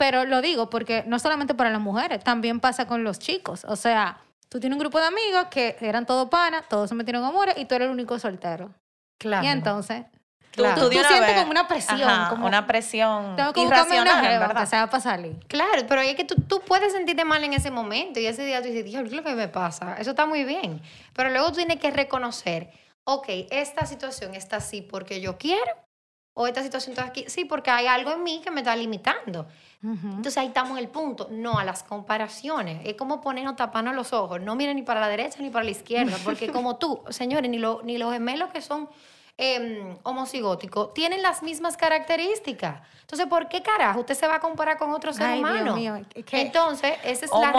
[0.01, 3.63] Pero lo digo porque no solamente para las mujeres, también pasa con los chicos.
[3.65, 4.17] O sea,
[4.49, 7.55] tú tienes un grupo de amigos que eran todos panas, todos se metieron en amores
[7.59, 8.73] y tú eres el único soltero.
[9.19, 9.45] Claro.
[9.45, 10.05] Y entonces,
[10.49, 10.89] Claro.
[10.89, 12.29] Tú, sientes como una presión.
[12.29, 14.61] como, una presión tengo que irracional, una ¿verdad?
[14.61, 15.35] Que se va a salir.
[15.47, 18.59] Claro, pero es que tú, tú, puedes sentirte mal en ese momento y ese día
[18.59, 19.97] tú dices, Dios, ¿qué es lo que me pasa?
[19.99, 20.81] Eso está muy bien.
[21.13, 22.71] Pero luego tú tienes que reconocer,
[23.03, 25.71] ok, esta situación está así porque yo quiero
[26.33, 29.47] o esta situación está aquí, sí, porque hay algo en mí que me está limitando.
[29.83, 32.81] Entonces ahí estamos en el punto, no a las comparaciones.
[32.85, 35.71] Es como ponernos tapando los ojos, no miren ni para la derecha ni para la
[35.71, 38.87] izquierda, porque como tú, señores, ni, lo, ni los gemelos que son
[39.37, 42.81] em, homocigótico tienen las mismas características.
[43.01, 45.99] Entonces, ¿por qué carajo usted se va a comparar con otro ser Ay, Dios mío,
[46.25, 47.51] que- Entonces, esa es la...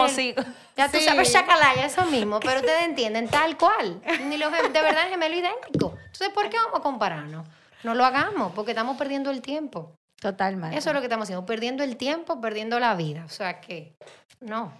[0.77, 1.03] Ya tú Sí.
[1.03, 4.01] sabes, chacalaya, eso mismo, pero ustedes entienden tal cual.
[4.27, 5.93] Ni los de verdad es gemelo idéntico.
[6.05, 7.45] Entonces, ¿por qué vamos a compararnos?
[7.83, 9.91] No lo hagamos, porque estamos perdiendo el tiempo.
[10.23, 10.77] Totalmente.
[10.77, 13.25] Eso es lo que estamos haciendo, perdiendo el tiempo, perdiendo la vida.
[13.25, 13.93] O sea que,
[14.39, 14.71] no.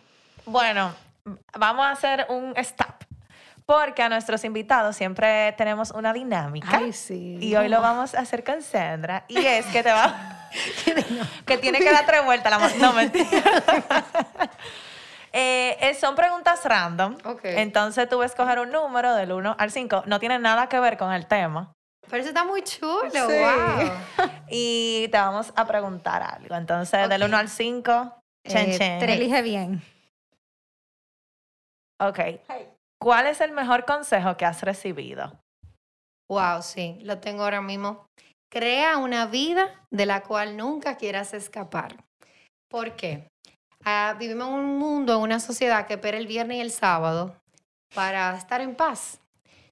[0.45, 0.93] Bueno,
[1.57, 3.03] vamos a hacer un stop.
[3.65, 6.77] Porque a nuestros invitados siempre tenemos una dinámica.
[6.77, 7.37] Ay, sí.
[7.41, 9.25] Y hoy lo vamos a hacer con Sandra.
[9.27, 10.49] Y es que te va.
[11.45, 12.75] que tiene que dar tres vueltas la mano.
[12.79, 13.27] No, mentira.
[15.35, 17.17] Eh, eh, son preguntas random.
[17.25, 17.41] Ok.
[17.45, 20.03] Entonces tú vas a escoger un número del 1 al 5.
[20.05, 21.73] No tiene nada que ver con el tema.
[22.13, 23.17] Pero eso está muy chulo, Sí.
[23.17, 23.91] wow.
[24.47, 26.53] Y te vamos a preguntar algo.
[26.53, 27.27] Entonces, del Ok.
[27.29, 28.15] 1 al 5,
[28.47, 28.99] chen, Eh, chen.
[28.99, 29.15] tres.
[29.17, 29.81] Elige bien.
[31.99, 32.19] Ok.
[33.01, 35.39] ¿Cuál es el mejor consejo que has recibido?
[36.29, 38.05] Wow, sí, lo tengo ahora mismo.
[38.51, 41.95] Crea una vida de la cual nunca quieras escapar.
[42.69, 43.27] ¿Por qué?
[43.83, 47.35] Ah, vivimos en un mundo, en una sociedad que espera el viernes y el sábado
[47.95, 49.19] para estar en paz.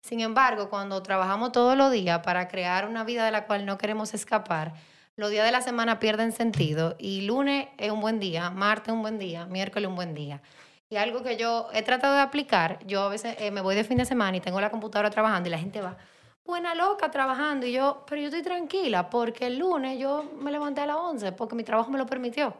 [0.01, 3.77] Sin embargo, cuando trabajamos todos los días para crear una vida de la cual no
[3.77, 4.73] queremos escapar,
[5.15, 9.01] los días de la semana pierden sentido y lunes es un buen día, martes un
[9.01, 10.41] buen día, miércoles un buen día.
[10.89, 13.83] Y algo que yo he tratado de aplicar, yo a veces eh, me voy de
[13.83, 15.95] fin de semana y tengo la computadora trabajando y la gente va,
[16.43, 17.65] buena loca trabajando.
[17.65, 21.31] Y yo, pero yo estoy tranquila porque el lunes yo me levanté a las 11
[21.33, 22.55] porque mi trabajo me lo permitió.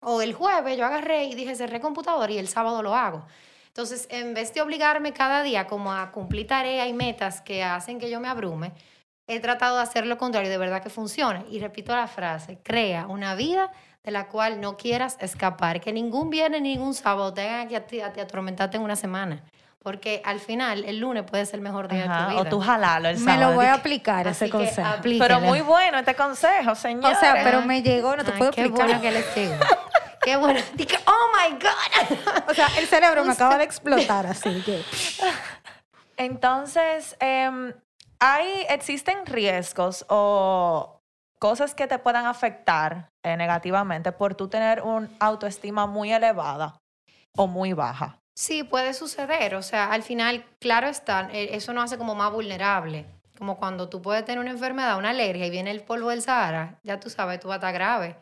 [0.00, 3.26] O el jueves yo agarré y dije, cerré computador y el sábado lo hago.
[3.76, 7.98] Entonces, en vez de obligarme cada día como a cumplir tareas y metas que hacen
[7.98, 8.72] que yo me abrume,
[9.26, 11.44] he tratado de hacer lo contrario, de verdad que funciona.
[11.50, 13.70] Y repito la frase, crea una vida
[14.02, 18.00] de la cual no quieras escapar, que ningún viernes ni ningún sábado tengan que ti
[18.00, 19.42] atormentarte en una semana.
[19.82, 22.40] Porque al final, el lunes puede ser el mejor día de Ajá, tu vida.
[22.40, 23.54] O tú jalalo el Me lo sábado.
[23.56, 24.88] voy a aplicar Así ese que consejo.
[24.88, 25.28] aplíquela.
[25.36, 27.14] Pero muy bueno este consejo, O señor.
[27.16, 28.86] sea, pero me llegó, no te Ay, puedo qué explicar.
[28.86, 29.54] bueno que les llegó.
[30.26, 30.58] Qué bueno.
[30.74, 32.50] Dije, oh my God.
[32.50, 34.82] O sea, el cerebro me acaba de explotar así que.
[36.16, 37.72] Entonces, em,
[38.18, 41.00] ¿hay, ¿existen riesgos o
[41.38, 46.80] cosas que te puedan afectar eh, negativamente por tú tener una autoestima muy elevada
[47.36, 48.18] o muy baja?
[48.34, 49.54] Sí, puede suceder.
[49.54, 53.06] O sea, al final, claro está, eh, eso nos hace como más vulnerable.
[53.38, 56.80] Como cuando tú puedes tener una enfermedad, una alergia y viene el polvo del Sahara,
[56.82, 58.16] ya tú sabes, tú vas a estar grave.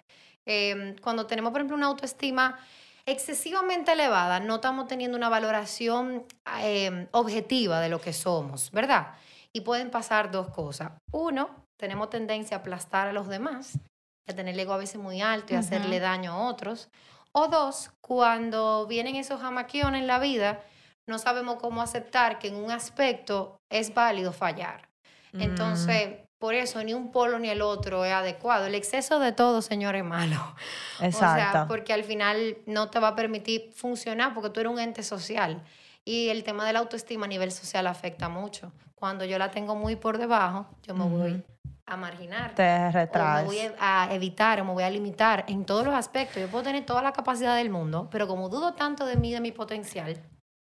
[0.47, 2.59] Eh, cuando tenemos, por ejemplo, una autoestima
[3.07, 6.25] excesivamente elevada, no estamos teniendo una valoración
[6.61, 9.15] eh, objetiva de lo que somos, ¿verdad?
[9.53, 10.93] Y pueden pasar dos cosas.
[11.13, 13.79] Uno, tenemos tendencia a aplastar a los demás,
[14.27, 15.65] a tener el ego a veces muy alto y Ujú.
[15.65, 16.89] hacerle daño a otros.
[17.33, 20.63] O dos, cuando vienen esos jamaquiones en la vida,
[21.07, 24.89] no sabemos cómo aceptar que en un aspecto es válido fallar.
[25.33, 25.43] Mm.
[25.43, 28.67] Entonces, por eso ni un polo ni el otro es adecuado.
[28.67, 30.55] El exceso de todo, señor, es malo.
[31.01, 31.49] Exacto.
[31.49, 34.79] O sea, porque al final no te va a permitir funcionar porque tú eres un
[34.79, 35.63] ente social.
[36.05, 38.73] Y el tema de la autoestima a nivel social afecta mucho.
[38.95, 41.43] Cuando yo la tengo muy por debajo, yo me voy
[41.87, 42.55] a marginar.
[42.55, 43.47] Te O me retraes.
[43.47, 46.43] voy a evitar o me voy a limitar en todos los aspectos.
[46.43, 49.41] Yo puedo tener toda la capacidad del mundo, pero como dudo tanto de mí, de
[49.41, 50.21] mi potencial,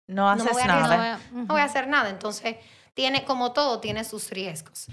[0.07, 0.83] No no haces me voy a nada.
[1.15, 1.19] arriesgar.
[1.33, 2.09] no voy a hacer nada.
[2.09, 2.57] Entonces,
[2.93, 4.87] tiene, como todo, tiene sus riesgos.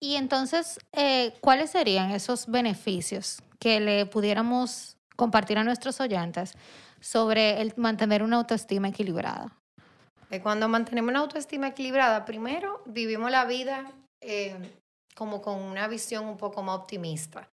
[0.00, 6.54] Y entonces, eh, ¿cuáles serían esos beneficios que le pudiéramos compartir a nuestros oyentes
[7.00, 9.52] sobre el mantener una autoestima equilibrada?
[10.30, 14.56] Eh, Cuando mantenemos una autoestima equilibrada, primero vivimos la vida eh,
[15.14, 17.50] como con una visión un poco más optimista.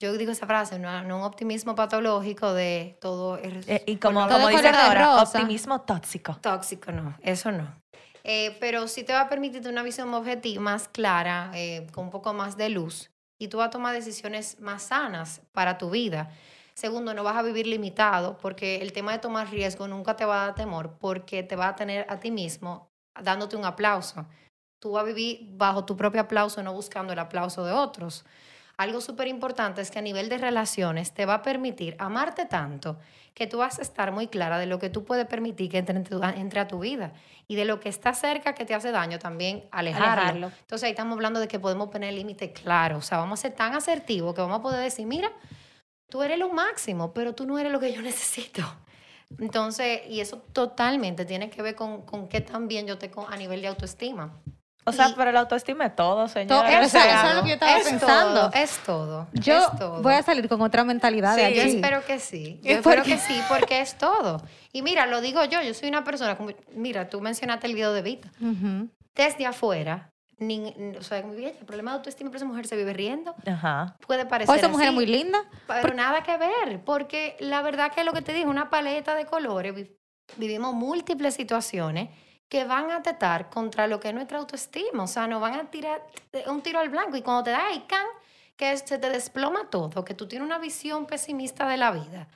[0.00, 4.26] Yo digo esa frase, no, no un optimismo patológico de todo es Eh, y como,
[4.26, 6.36] como de ahora, optimismo tóxico.
[6.40, 7.83] tóxico, no, eso no.
[8.24, 12.10] Eh, pero sí te va a permitir una visión objetiva más clara, eh, con un
[12.10, 16.30] poco más de luz, y tú vas a tomar decisiones más sanas para tu vida.
[16.72, 20.42] Segundo, no vas a vivir limitado, porque el tema de tomar riesgo nunca te va
[20.42, 22.88] a dar temor, porque te va a tener a ti mismo
[23.22, 24.26] dándote un aplauso.
[24.80, 28.24] Tú vas a vivir bajo tu propio aplauso, no buscando el aplauso de otros.
[28.76, 32.98] Algo súper importante es que a nivel de relaciones te va a permitir amarte tanto
[33.32, 35.96] que tú vas a estar muy clara de lo que tú puedes permitir que entre,
[35.96, 37.12] en tu- entre a tu vida
[37.46, 40.22] y de lo que está cerca que te hace daño también alejarlo.
[40.22, 40.46] Alejarlo.
[40.60, 42.98] Entonces ahí estamos hablando de que podemos poner límites claros.
[43.04, 45.30] O sea, vamos a ser tan asertivos que vamos a poder decir, mira,
[46.08, 48.62] tú eres lo máximo, pero tú no eres lo que yo necesito.
[49.38, 53.36] Entonces, y eso totalmente tiene que ver con, con qué tan bien yo te a
[53.36, 54.32] nivel de autoestima.
[54.86, 56.66] O sea, Y- pero la autoestima es todo, señor.
[56.66, 58.50] Eso- eso es lo que yo estaba es pensando.
[58.50, 59.26] Todo, es todo.
[59.32, 60.02] Yo es todo.
[60.02, 61.70] voy a salir con otra mentalidad de Sí, yo aquí.
[61.76, 62.60] espero que sí.
[62.62, 63.12] ¿Y Yo espero qué?
[63.12, 64.42] que sí, porque es todo.
[64.72, 67.92] Y mira, lo digo yo, yo soy una persona como, mira, tú mencionaste el video
[67.94, 68.30] de Vita.
[69.14, 72.76] Desde afuera, ni, o sea, muy bien, el problema de autoestima por esa mujer se
[72.76, 73.34] vive riendo.
[73.46, 73.96] Ajá.
[74.06, 75.38] Puede parecer O esa mujer es muy linda.
[75.66, 79.24] Pero nada que ver, porque la verdad que lo que te dije, una paleta de
[79.26, 79.96] colores, vi-
[80.36, 82.10] vivimos múltiples situaciones
[82.54, 85.64] que van a atentar contra lo que es nuestra autoestima, o sea, nos van a
[85.64, 86.06] tirar
[86.46, 88.06] un tiro al blanco y cuando te da ahí, can,
[88.56, 92.28] que se te desploma todo, que tú tienes una visión pesimista de la vida.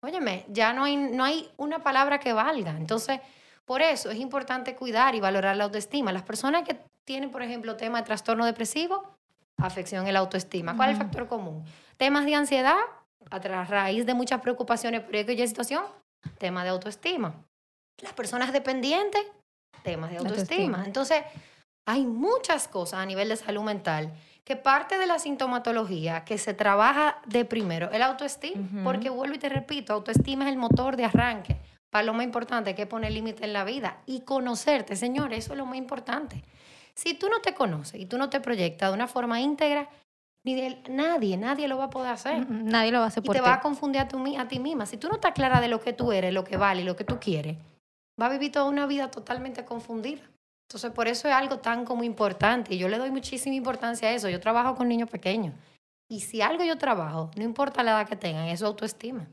[0.00, 2.70] Óyeme, ya no hay, no hay una palabra que valga.
[2.70, 3.20] Entonces,
[3.66, 6.10] por eso es importante cuidar y valorar la autoestima.
[6.10, 9.04] Las personas que tienen, por ejemplo, tema de trastorno depresivo,
[9.58, 10.74] afección en la autoestima.
[10.74, 11.66] ¿Cuál es el factor común?
[11.98, 12.78] Temas de ansiedad,
[13.28, 15.84] a raíz de muchas preocupaciones por aquella situación,
[16.38, 17.34] tema de autoestima.
[17.98, 19.22] Las personas dependientes,
[19.86, 20.78] temas de autoestima.
[20.78, 20.84] Autoestima.
[20.84, 21.22] Entonces,
[21.88, 24.12] hay muchas cosas a nivel de salud mental
[24.44, 29.38] que parte de la sintomatología que se trabaja de primero, el autoestima, porque vuelvo y
[29.38, 31.56] te repito, autoestima es el motor de arranque.
[31.90, 35.58] Para lo más importante que poner límite en la vida y conocerte, señores, eso es
[35.58, 36.42] lo más importante.
[36.94, 39.88] Si tú no te conoces y tú no te proyectas de una forma íntegra,
[40.44, 42.46] ni de- nadie, nadie lo va a poder hacer.
[42.48, 43.48] Mm, Nadie lo va a hacer Y por te ti.
[43.48, 44.86] va a confundir a, tu a ti misma.
[44.86, 46.94] Si tú no estás clara de lo que tú eres, lo que vale y lo
[46.94, 47.56] que tú quieres,
[48.20, 50.22] va a vivir toda una vida totalmente confundida.
[50.68, 52.74] Entonces, por eso es algo tan como importante.
[52.74, 54.28] Y yo le doy muchísima importancia a eso.
[54.28, 55.54] Yo trabajo con niños pequeños.
[56.08, 59.26] Y si algo yo trabajo, no importa la edad que tengan, es su autoestima.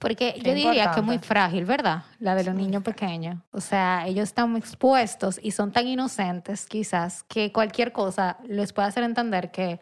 [0.00, 1.26] Porque Qué yo diría que es muy importante.
[1.26, 2.02] frágil, ¿verdad?
[2.18, 3.38] La de los Sí, niños pequeños.
[3.52, 8.88] O sea, ellos están expuestos y son tan inocentes, quizás, que cualquier cosa les puede
[8.88, 9.78] hacer entender que,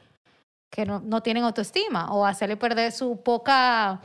[0.71, 4.03] que no, no tienen autoestima o hacerle perder su poca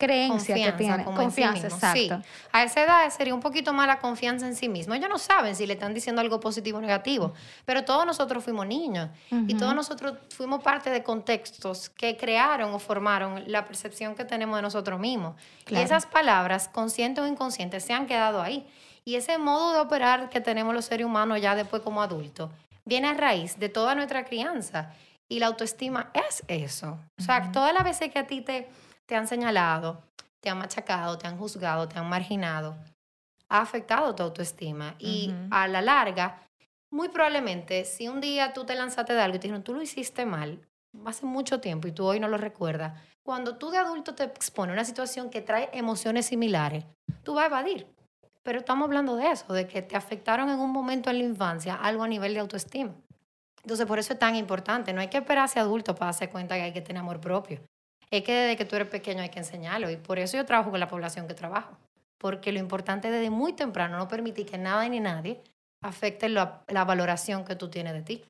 [0.00, 2.22] creencia que Confianza, en sí Confianza, mismo, exacto.
[2.24, 2.30] sí.
[2.50, 4.94] A esa edad sería un poquito más la confianza en sí mismo.
[4.94, 7.34] Ellos no saben si le están diciendo algo positivo o negativo,
[7.64, 12.78] pero todos nosotros fuimos niños y todos nosotros fuimos parte de contextos que crearon o
[12.78, 15.36] formaron la percepción que tenemos de nosotros mismos.
[15.64, 15.82] Claro.
[15.82, 18.66] Y esas palabras, conscientes o inconscientes, se han quedado ahí.
[19.04, 22.50] Y ese modo de operar que tenemos los seres humanos ya después como adultos
[22.84, 24.92] viene a raíz de toda nuestra crianza.
[25.28, 26.98] Y la autoestima es eso.
[27.18, 28.68] O sea, todas las veces que a ti te,
[29.10, 30.04] te han señalado,
[30.38, 32.76] te han machacado, te han juzgado, te han marginado,
[33.48, 34.94] ha afectado tu autoestima.
[35.00, 36.46] Y a la larga,
[36.90, 39.82] muy probablemente, si un día tú te lanzaste de algo y te dijeron, tú lo
[39.82, 40.60] hiciste mal,
[41.04, 44.74] hace mucho tiempo y tú hoy no lo recuerdas, cuando tú de adulto te expones
[44.74, 46.84] a una situación que trae emociones similares,
[47.24, 47.88] tú vas a evadir.
[48.44, 51.74] Pero estamos hablando de eso, de que te afectaron en un momento en la infancia
[51.74, 52.94] algo a nivel de autoestima.
[53.64, 54.92] Entonces, por eso es tan importante.
[54.92, 57.60] No hay que esperarse adulto para darse cuenta que hay que tener amor propio.
[58.10, 59.88] Es que desde que tú eres pequeño hay que enseñarlo.
[59.90, 61.76] Y por eso yo trabajo con la población que trabajo.
[62.18, 65.40] Porque lo importante es desde muy temprano no permitir que nada ni nadie
[65.82, 68.24] afecte la, la valoración que tú tienes de ti.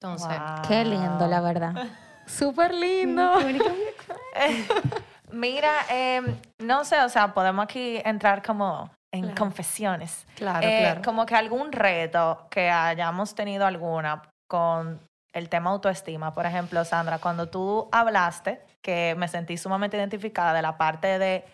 [0.00, 1.72] Entonces, Qué lindo, la verdad.
[2.26, 3.32] Súper lindo.
[5.32, 9.36] Mira, em, no sé, o sea, podemos aquí entrar como en Claro.
[9.36, 10.26] confesiones.
[10.36, 11.02] claro, Eh, claro.
[11.04, 15.00] Como que algún reto que hayamos tenido alguna con
[15.32, 16.32] el tema autoestima.
[16.32, 21.44] Por ejemplo, Sandra, cuando tú hablaste, que me sentí sumamente identificada de la parte de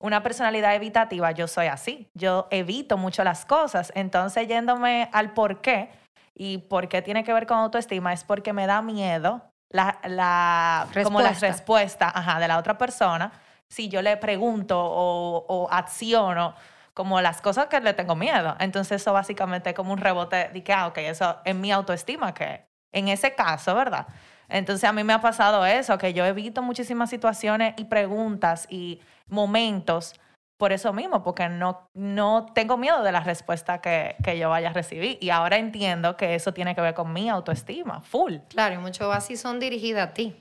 [0.00, 2.10] una personalidad evitativa, yo soy así.
[2.12, 3.92] Yo evito mucho las cosas.
[3.94, 5.90] Entonces, yéndome al por qué
[6.34, 10.88] y por qué tiene que ver con autoestima, es porque me da miedo la, la,
[11.04, 12.10] como la Respuesta.
[12.12, 13.30] ajá, de la otra persona
[13.68, 16.54] si yo le pregunto o, o acciono
[16.94, 18.56] como las cosas que le tengo miedo.
[18.58, 22.34] Entonces eso básicamente es como un rebote de que, ah, ok, eso es mi autoestima,
[22.34, 24.08] que en ese caso, ¿verdad?
[24.52, 29.00] Entonces a mí me ha pasado eso, que yo evito muchísimas situaciones y preguntas y
[29.28, 30.14] momentos
[30.58, 34.68] por eso mismo, porque no, no tengo miedo de la respuesta que, que yo vaya
[34.68, 35.18] a recibir.
[35.20, 38.36] Y ahora entiendo que eso tiene que ver con mi autoestima, full.
[38.50, 40.36] Claro, y muchos así son dirigidas a ti.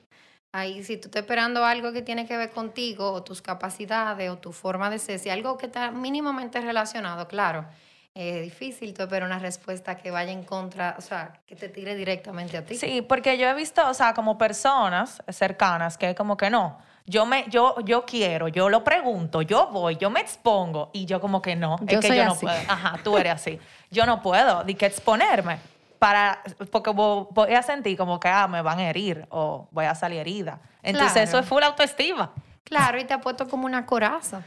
[0.54, 4.38] Ahí, si tú estás esperando algo que tiene que ver contigo, o tus capacidades, o
[4.38, 7.66] tu forma de ser, si algo que está mínimamente relacionado, claro,
[8.14, 11.96] es difícil tú esperar una respuesta que vaya en contra, o sea, que te tire
[11.96, 12.76] directamente a ti.
[12.76, 16.78] Sí, porque yo he visto, o sea, como personas cercanas que como que no.
[17.06, 21.20] Yo me, yo, yo quiero, yo lo pregunto, yo voy, yo me expongo y yo
[21.20, 22.46] como que no, Yo es que soy yo no así.
[22.46, 22.60] puedo.
[22.68, 23.60] Ajá, tú eres así.
[23.90, 25.58] Yo no puedo, de que exponerme
[25.98, 29.86] para, porque vo- voy a sentir como que ah, me van a herir o voy
[29.86, 30.60] a salir herida.
[30.84, 31.28] Entonces Claro.
[31.30, 32.32] eso es full autoestima.
[32.64, 34.44] Claro, y te ha puesto como una coraza.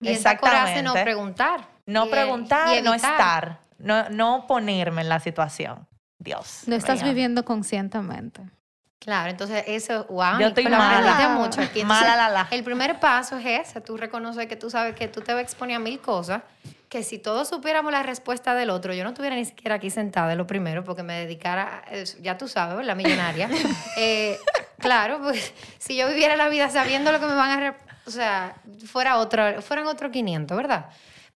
[0.00, 1.60] Y esa coraza no preguntar.
[1.86, 5.86] No y- preguntar, y no estar, no, no ponerme en la situación.
[6.18, 6.62] Dios.
[6.66, 8.42] Lo estás viviendo conscientemente.
[8.98, 11.28] Claro, entonces eso, wow, Yo estoy mala.
[11.28, 11.80] mucho aquí.
[11.80, 12.48] Entonces, Mala la la.
[12.50, 15.42] El primer paso es ese, tú reconoces que tú sabes que tú te vas a
[15.42, 16.42] exponer a mil cosas,
[16.88, 20.34] que si todos supiéramos la respuesta del otro, yo no estuviera ni siquiera aquí sentada,
[20.34, 23.48] lo primero, porque me dedicara, eso, ya tú sabes, la millonaria.
[23.98, 24.38] Eh,
[24.78, 27.74] claro, pues si yo viviera la vida sabiendo lo que me van a...
[28.06, 30.86] o sea, fuera otro, fueran otro 500, ¿verdad?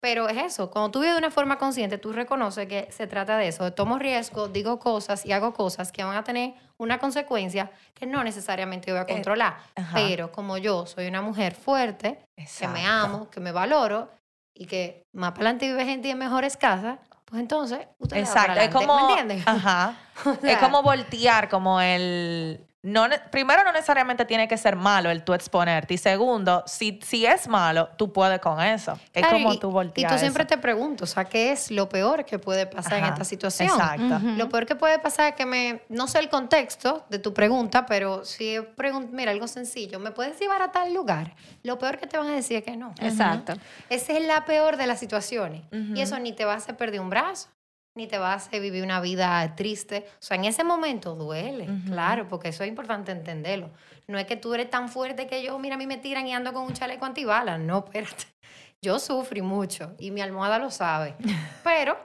[0.02, 3.38] Pero es eso, cuando tú vives de una forma consciente, tú reconoces que se trata
[3.38, 7.00] de eso, de tomo riesgo, digo cosas y hago cosas que van a tener una
[7.00, 9.58] consecuencia que no necesariamente voy a controlar.
[9.76, 9.96] ajá.
[9.96, 12.80] Pero como yo soy una mujer fuerte, que me Exacto.
[12.88, 14.10] amo, que me valoro
[14.54, 18.34] y que más para adelante vive gente en mejores casas, pues entonces usted le da
[18.34, 19.44] para Exacto, es como, ¿me entiendes?
[19.48, 25.10] ajá, O es como voltear, como el, no, primero no necesariamente tiene que ser malo
[25.10, 29.34] el tú exponerte y segundo, si, si es malo, tú puedes con eso, es claro,
[29.38, 30.50] como y- tú Y voltear tú siempre eso.
[30.50, 33.68] te preguntas, o sea, ¿qué es lo peor que puede pasar en Ajá, esta situación?
[33.70, 34.16] Exacto.
[34.16, 34.28] Ujú.
[34.38, 37.86] Lo peor que puede pasar es que me, no sé el contexto de tu pregunta,
[37.86, 41.36] pero si pregunto, mira, algo sencillo, ¿me puedes llevar a tal lugar?
[41.64, 42.94] Lo peor que te van a decir es que no.
[43.02, 43.54] Exacto.
[43.90, 45.64] Esa es la peor de las situaciones.
[45.74, 45.96] Ujú.
[45.96, 47.50] Y eso ni te va a hacer perder un brazo,
[47.96, 50.06] ni te va a hacer vivir una vida triste.
[50.14, 53.72] O sea, en ese momento duele, claro, porque eso es importante entenderlo.
[54.08, 56.34] No es que tú eres tan fuerte que yo, mira, a mí me tiran y
[56.34, 57.60] ando con un chaleco antibalas.
[57.60, 58.26] No, espérate.
[58.82, 61.16] Yo sufrí mucho y mi almohada lo sabe.
[61.66, 61.98] Pero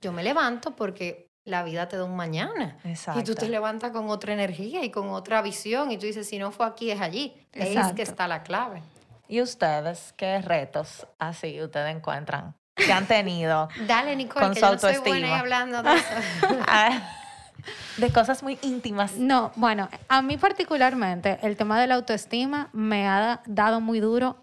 [0.00, 2.76] yo me levanto porque la vida te da un mañana.
[2.78, 3.34] Y tú Exacto.
[3.34, 6.66] te levantas con otra energía y con otra visión y tú dices, si no fue
[6.66, 7.34] aquí, es allí.
[7.52, 7.96] Es Exacto.
[7.96, 8.82] que está la clave.
[9.26, 14.66] ¿Y ustedes qué retos así ustedes encuentran que han tenido Dale, Nicole, Con que su
[14.66, 16.06] yo no soy buena hablando de eso.
[16.66, 17.16] Ah,
[17.96, 19.16] de cosas muy íntimas?
[19.16, 24.00] No, bueno, a mí particularmente el tema de la autoestima me ha da- dado muy
[24.00, 24.36] duro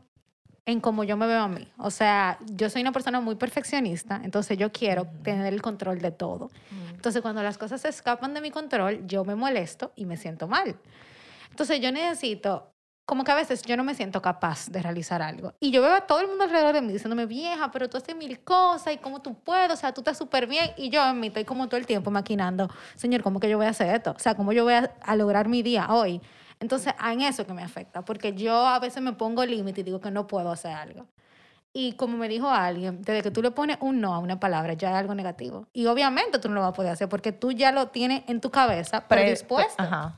[0.65, 1.67] en cómo yo me veo a mí.
[1.79, 6.11] O sea, yo soy una persona muy perfeccionista, entonces yo quiero tener el control de
[6.11, 6.51] todo.
[6.91, 10.47] Entonces, cuando las cosas se escapan de mi control, yo me molesto y me siento
[10.47, 10.75] mal.
[11.49, 12.68] Entonces, yo necesito,
[13.10, 15.54] como que a veces yo no me siento capaz de realizar algo.
[15.60, 18.15] Y yo veo a todo el mundo alrededor de mí diciéndome, vieja, pero tú haces
[18.15, 20.69] mil cosas y cómo tú puedes, o sea, tú estás súper bien.
[20.78, 23.65] Y yo en mí estoy como todo el tiempo maquinando, señor, ¿cómo que yo voy
[23.65, 24.12] a hacer esto?
[24.15, 26.22] O sea, ¿cómo yo voy a, a lograr mi día hoy?
[26.60, 30.00] Entonces, en eso que me afecta, porque yo a veces me pongo límite y digo
[30.00, 31.08] que no puedo hacer algo.
[31.74, 34.74] Y como me dijo alguien, desde que tú le pones un no a una palabra,
[34.74, 35.67] ya hay algo negativo.
[35.74, 38.41] Y obviamente tú no lo vas a poder hacer porque tú ya lo tienes en
[38.41, 39.82] tu cabeza Pre- predispuesto.
[39.82, 40.15] Ajá.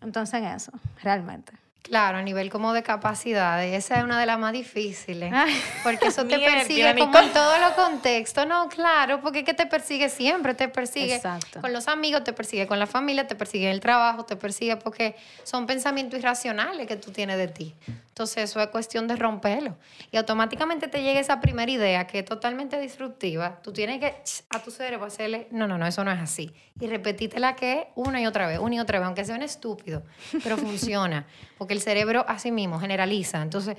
[0.00, 1.52] Entonces, en eso, realmente.
[1.82, 5.32] Claro, a nivel como de capacidades, esa es una de las más difíciles.
[5.34, 5.60] Ay.
[5.82, 8.46] Porque eso te Mierda, persigue como en todos los contextos.
[8.46, 11.60] No, claro, porque es que te persigue siempre, te persigue Exacto.
[11.60, 14.76] con los amigos, te persigue con la familia, te persigue en el trabajo, te persigue
[14.76, 17.74] porque son pensamientos irracionales que tú tienes de ti.
[18.12, 19.76] Entonces eso es cuestión de romperlo.
[20.10, 23.58] Y automáticamente te llega esa primera idea que es totalmente disruptiva.
[23.62, 24.14] Tú tienes que
[24.50, 26.52] a tu cerebro hacerle, no, no, no, eso no es así.
[26.78, 30.02] Y repetítela que una y otra vez, una y otra vez, aunque sea un estúpido,
[30.44, 31.26] pero funciona.
[31.58, 33.42] Porque el cerebro así mismo generaliza.
[33.42, 33.76] Entonces,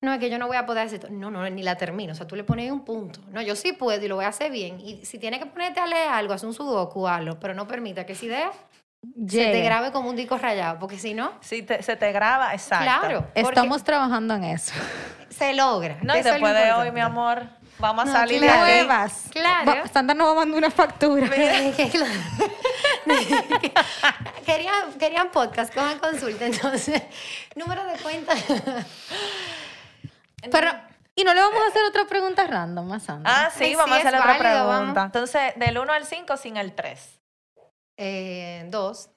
[0.00, 1.08] no es que yo no voy a poder hacer esto.
[1.12, 2.12] No, no, ni la termino.
[2.12, 3.20] O sea, tú le pones un punto.
[3.30, 4.80] No, yo sí puedo y lo voy a hacer bien.
[4.80, 7.38] Y si tienes que ponerte a leer algo, haz un sudoku, hazlo.
[7.38, 8.50] Pero no permita que esa idea
[9.28, 10.78] se te grabe como un disco rayado.
[10.80, 12.84] Porque si no, Si te- se te graba, exacto.
[12.84, 13.26] claro.
[13.34, 14.72] Estamos trabajando en eso.
[15.30, 15.98] se logra.
[16.02, 17.44] No, y después de hoy, mi amor,
[17.78, 18.88] vamos a No, salir de aquí.
[19.30, 19.70] Claro.
[19.82, 21.28] Va- Sandra nos va a mandar una factura.
[24.46, 26.46] querían, querían podcast, cojan consulta.
[26.46, 27.02] Entonces,
[27.54, 28.32] número de cuenta.
[30.50, 30.70] Pero,
[31.14, 33.46] ¿y no le vamos a hacer otra pregunta random a Sandra?
[33.46, 34.92] Ah, sí, Ay, vamos sí, a hacerle es otra válido, pregunta.
[34.94, 35.04] vamos.
[35.06, 37.20] Entonces, del 1 al 5 sin el 3.
[37.98, 39.08] Eh, dos.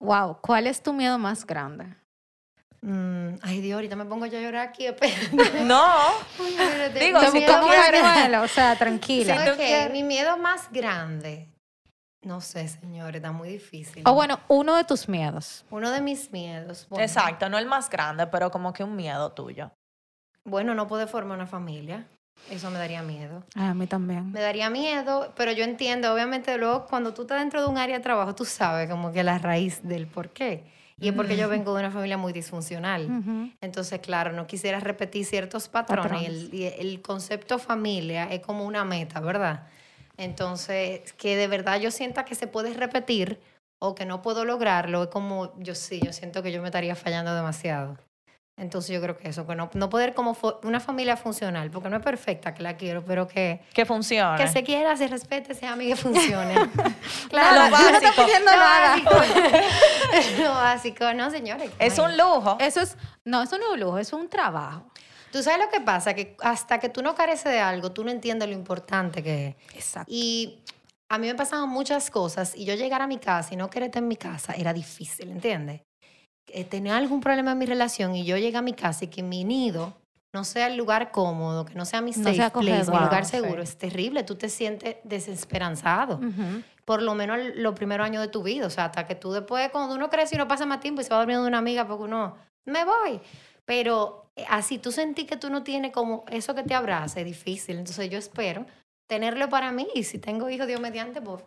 [0.00, 1.86] Wow, ¿cuál es tu miedo más grande?
[2.82, 4.86] Mm, ay, Dios, ahorita me pongo yo a llorar aquí.
[5.62, 5.96] No.
[6.38, 6.54] Uy.
[7.00, 8.40] Digo, Mi si tú Como más quieres.
[8.42, 9.38] O sea, tranquila.
[9.38, 9.92] Sí, tú Ok, quieres.
[9.92, 11.48] mi miedo más grande.
[12.24, 14.02] No sé, señores, está muy difícil.
[14.06, 15.64] O bueno, uno de tus miedos.
[15.70, 16.86] Uno de mis miedos.
[16.88, 19.70] Bueno, Exacto, no el más grande, pero como que un miedo tuyo.
[20.44, 22.06] Bueno, no poder formar una familia.
[22.50, 23.44] Eso me daría miedo.
[23.54, 24.32] Ay, a mí también.
[24.32, 27.96] Me daría miedo, pero yo entiendo, obviamente, luego cuando tú estás dentro de un área
[27.96, 30.64] de trabajo, tú sabes como que la raíz del por qué.
[31.00, 33.52] Y es porque yo vengo de una familia muy disfuncional.
[33.60, 36.04] Entonces, claro, no quisiera repetir ciertos patrones.
[36.04, 36.28] Y Patrones.
[36.28, 39.66] el, y el concepto familia es como una meta, ¿verdad?
[40.16, 43.40] Entonces, que de verdad yo sienta que se puede repetir
[43.80, 46.94] o que no puedo lograrlo, es como, yo sí, yo siento que yo me estaría
[46.94, 47.98] fallando demasiado.
[48.56, 51.96] Entonces yo creo que eso, que no, no poder como una familia funcional, porque no
[51.96, 54.38] es perfecta, que la quiero, pero que, Que funcione.
[54.38, 56.54] que se quiera, se respete, se ame y que funcione.
[56.54, 58.24] Lo claro, básico.
[58.24, 58.90] pidiendo lo nada.
[58.90, 59.10] básico.
[60.44, 61.68] Lo básico, no, señores.
[61.80, 62.56] Es un lujo.
[62.60, 64.84] Eso es, no, eso no es un lujo, eso es un trabajo.
[65.34, 68.12] Tú sabes lo que pasa, que hasta que tú no careces de algo, tú no
[68.12, 69.56] entiendes lo importante que es.
[69.74, 70.12] Exacto.
[70.14, 70.60] Y
[71.08, 73.88] a mí me pasaban muchas cosas y yo llegar a mi casa y no querer
[73.88, 75.80] estar en mi casa era difícil, ¿entiendes?
[76.46, 79.24] Eh, tenía algún problema en mi relación y yo llegué a mi casa y que
[79.24, 79.92] mi nido
[80.32, 83.24] no sea el lugar cómodo, que no sea mi No safe sea place, mi lugar
[83.24, 83.32] sí.
[83.32, 84.22] seguro, es terrible.
[84.22, 86.20] Tú te sientes desesperanzado.
[86.84, 88.68] Por lo menos los primeros años de tu vida.
[88.68, 91.04] O sea, hasta que tú después, cuando uno crece y uno pasa más tiempo y
[91.04, 93.20] se va durmiendo de una amiga porque uno, me voy.
[93.64, 97.78] Pero así tú sentí que tú no tienes como eso que te abraza, es difícil.
[97.78, 98.66] Entonces yo espero
[99.06, 101.42] tenerlo para mí y si tengo hijos, Dios mediante, pues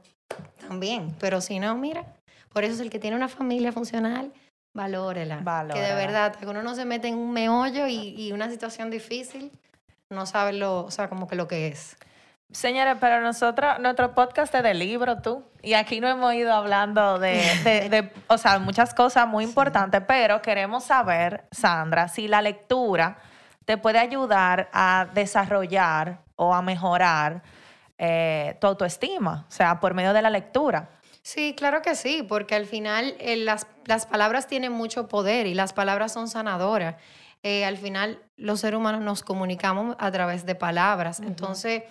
[0.60, 1.16] también.
[1.20, 2.06] Pero si no, mira,
[2.54, 4.32] por eso es el que tiene una familia funcional,
[4.74, 5.40] valórela.
[5.74, 8.90] Que de verdad, que uno no se mete en un meollo y, y una situación
[8.90, 9.52] difícil,
[10.10, 11.98] no sabe lo, o sea, como que lo que es.
[12.52, 15.44] Señores, pero nosotros, nuestro podcast es de libro, tú.
[15.62, 20.02] Y aquí no hemos ido hablando de, de- de, o sea, muchas cosas muy importantes,
[20.08, 23.18] pero queremos saber, Sandra, si la lectura
[23.66, 27.44] te puede ayudar a desarrollar o a mejorar
[27.98, 30.90] eh, tu autoestima, o sea, por medio de la lectura.
[31.22, 35.54] Sí, claro que sí, porque al final eh, las, las palabras tienen mucho poder y
[35.54, 36.96] las palabras son sanadoras.
[37.44, 41.20] Eh, al final los seres humanos nos comunicamos a través de palabras.
[41.20, 41.84] Entonces,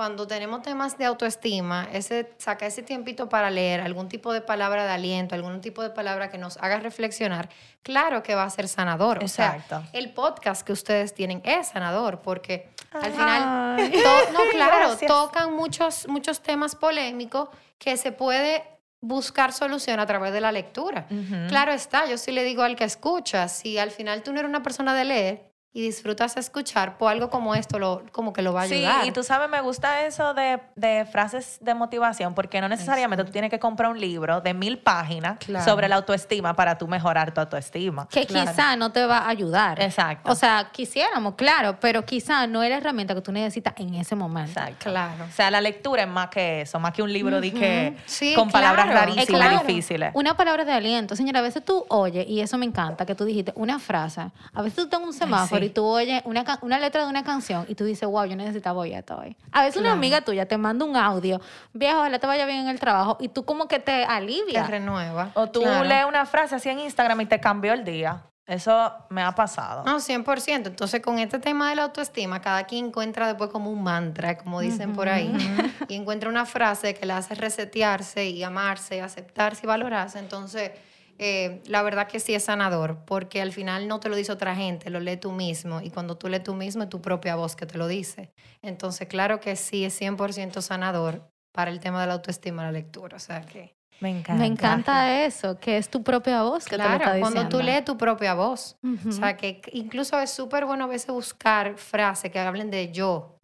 [0.00, 4.84] cuando tenemos temas de autoestima, ese, saca ese tiempito para leer algún tipo de palabra
[4.86, 7.50] de aliento, algún tipo de palabra que nos haga reflexionar,
[7.82, 9.18] claro que va a ser sanador.
[9.22, 9.76] Exacto.
[9.76, 14.88] O sea, el podcast que ustedes tienen es sanador porque al final, to- no, claro,
[14.88, 15.06] Gracias.
[15.06, 18.64] tocan muchos, muchos temas polémicos que se puede
[19.02, 21.08] buscar solución a través de la lectura.
[21.48, 24.48] Claro está, yo sí le digo al que escucha, si al final tú no eres
[24.48, 28.52] una persona de leer y disfrutas escuchar, pues algo como esto lo, como que lo
[28.52, 29.06] va a Sí, ayudar.
[29.06, 33.30] y tú sabes, me gusta eso de, de frases de motivación, porque no necesariamente tú
[33.30, 35.64] tienes que comprar un libro de mil páginas Claro.
[35.64, 38.08] sobre la autoestima para tú mejorar tu autoestima.
[38.08, 38.50] Que Claro.
[38.50, 39.80] quizá no te va a ayudar.
[39.80, 40.32] Exacto.
[40.32, 44.16] O sea, quisiéramos, claro, pero quizá no es la herramienta que tú necesitas en ese
[44.16, 44.50] momento.
[44.58, 44.90] Exacto.
[44.90, 45.24] Claro.
[45.28, 48.34] O sea, la lectura es más que eso, más que un libro de que Sí,
[48.34, 50.10] con palabras rarísimas y difíciles.
[50.14, 51.14] Una palabra de aliento.
[51.14, 54.32] Señora, a veces tú oyes, y eso me encanta, que tú dijiste una frase.
[54.52, 55.59] A veces tú en un semáforo sí.
[55.64, 58.80] Y tú oyes una, una letra de una canción y tú dices, wow, yo necesitaba
[58.80, 59.36] oír esto hoy.
[59.52, 61.40] A veces una amiga tuya te manda un audio,
[61.72, 64.66] viejo, ojalá te vaya bien en el trabajo, y tú como que te Te alivia.
[64.66, 65.30] renueva.
[65.34, 65.84] O tú Claro.
[65.84, 68.22] lees una frase así en Instagram y te cambió el día.
[68.46, 69.84] Eso me ha pasado.
[69.84, 70.66] No, 100%.
[70.66, 74.60] Entonces, con este tema de la autoestima, cada quien encuentra después como un mantra, como
[74.60, 75.32] dicen por ahí,
[75.86, 80.18] y encuentra una frase que le hace resetearse y amarse, aceptarse y valorarse.
[80.18, 80.72] Entonces,
[81.22, 84.56] eh, la verdad que sí es sanador, porque al final no te lo dice otra
[84.56, 87.54] gente, lo lee tú mismo, y cuando tú lees tú mismo es tu propia voz
[87.56, 88.32] que te lo dice.
[88.62, 93.16] Entonces, claro que sí es 100% sanador para el tema de la autoestima la lectura.
[93.16, 93.74] O sea que...
[94.00, 94.34] Me encanta.
[94.40, 97.34] Me encanta eso, que es tu propia voz que te lo está Claro, diciendo.
[97.34, 98.78] cuando tú lees tu propia voz.
[99.06, 103.36] O sea, que incluso es súper bueno a veces buscar frases que hablen de yo,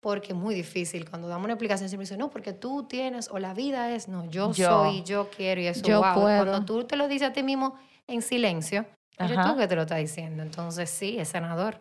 [0.00, 1.08] porque es muy difícil.
[1.08, 4.24] Cuando damos una explicación siempre dicen, no, porque tú tienes, o la vida es, no,
[4.30, 4.68] yo, Yo.
[4.68, 6.14] soy, yo quiero, y eso, Yo wow.
[6.14, 6.44] puedo.
[6.44, 7.76] Cuando tú te lo dices a ti mismo
[8.06, 8.86] en silencio,
[9.20, 9.50] eres Ajá.
[9.52, 10.42] tú que te lo estás diciendo.
[10.42, 11.78] Entonces, sí, es sanador.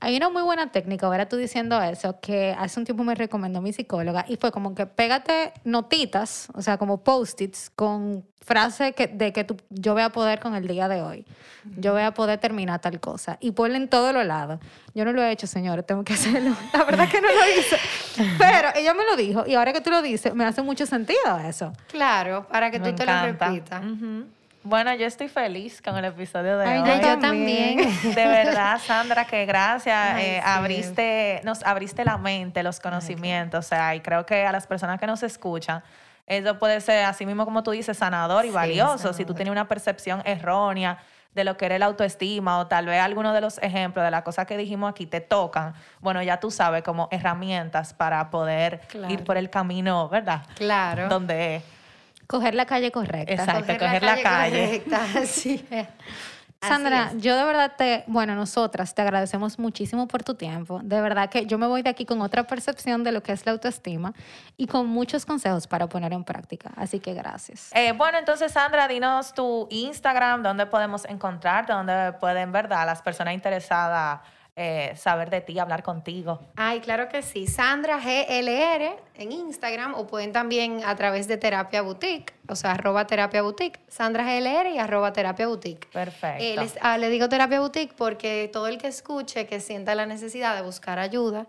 [0.00, 3.60] Hay una muy buena técnica, ahora tú diciendo eso, que hace un tiempo me recomendó
[3.60, 9.06] mi psicóloga y fue como que pégate notitas, o sea, como post-its con frases que,
[9.06, 11.24] de que tú, yo voy a poder con el día de hoy.
[11.76, 13.36] Yo voy a poder terminar tal cosa.
[13.38, 14.58] Y ponle en todos los lados.
[14.94, 16.56] Yo no lo he hecho, señores, tengo que hacerlo.
[16.72, 17.76] La verdad que no lo hice.
[18.38, 21.38] Pero ella me lo dijo y ahora que tú lo dices, me hace mucho sentido
[21.46, 21.72] eso.
[21.88, 23.46] Claro, para que Me tú te encanta.
[23.46, 23.84] lo repitas.
[23.84, 24.24] Ujú.
[24.62, 26.86] Bueno, yo estoy feliz con el episodio de Ay, hoy.
[26.86, 27.78] yo Ay, yo también.
[28.14, 29.96] De verdad, Sandra, que gracias.
[29.96, 30.50] Ay, eh, sí.
[30.50, 33.64] abriste, nos abriste la mente, los conocimientos.
[33.64, 35.82] O sea, y creo que a las personas que nos escuchan,
[36.26, 38.96] eso puede ser, así mismo como tú dices, sanador y Sí, valioso.
[38.98, 39.36] Si tú sanador.
[39.36, 40.98] tienes una percepción errónea
[41.34, 44.22] de lo que era la autoestima o tal vez alguno de los ejemplos de las
[44.24, 49.14] cosas que dijimos aquí te tocan, bueno, ya tú sabes como herramientas para poder Claro.
[49.14, 50.42] ir por el camino, ¿verdad?
[50.56, 51.08] Claro.
[51.08, 51.62] Donde es.
[52.30, 53.32] Coger la calle correcta.
[53.32, 53.76] Exacto.
[53.76, 54.82] coger la calle.
[54.84, 55.00] correcta.
[55.20, 55.66] Así
[56.62, 60.80] Sandra, yo de verdad te, bueno, nosotras te agradecemos muchísimo por tu tiempo.
[60.84, 63.46] De verdad que yo me voy de aquí con otra percepción de lo que es
[63.46, 64.12] la autoestima
[64.56, 66.70] y con muchos consejos para poner en práctica.
[66.76, 67.70] Así que gracias.
[67.74, 72.86] Eh, bueno, entonces Sandra, dinos tu Instagram, dónde podemos encontrarte, dónde pueden, ¿verdad?
[72.86, 74.20] Las personas interesadas
[74.62, 76.38] eh, saber de ti, hablar contigo.
[76.56, 77.46] Ay, claro que sí.
[77.46, 83.06] Sandra GLR en Instagram o pueden también a través de Terapia Boutique, o sea, arroba
[83.06, 85.88] Terapia Boutique, Sandra GLR y arroba Terapia Boutique.
[85.90, 86.44] Perfecto.
[86.44, 90.04] Eh, les- ah, le digo Terapia Boutique porque todo el que escuche, que sienta la
[90.04, 91.46] necesidad de buscar ayuda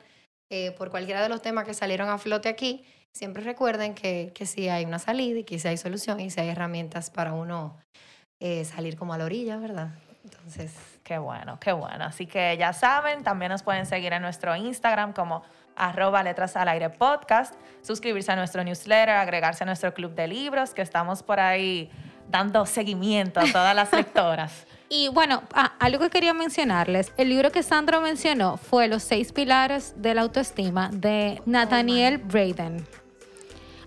[0.49, 4.45] eh, por cualquiera de los temas que salieron a flote aquí, siempre recuerden que, que
[4.45, 7.77] sí hay una salida y que sí hay solución y sí hay herramientas para uno
[8.39, 9.89] eh, salir como a la orilla, ¿verdad?
[10.23, 10.71] Entonces,
[11.11, 12.05] Qué bueno, qué bueno.
[12.05, 15.43] Así que ya saben, también nos pueden seguir en nuestro Instagram como
[15.75, 20.73] arroba letras al aire podcast, suscribirse a nuestro newsletter, agregarse a nuestro club de libros,
[20.73, 21.91] que estamos por ahí
[22.29, 24.65] dando seguimiento a todas las lectoras.
[24.87, 29.33] Y bueno, ah, algo que quería mencionarles, el libro que Sandra mencionó fue Los seis
[29.33, 32.87] pilares de la autoestima de Nathaniel Braden.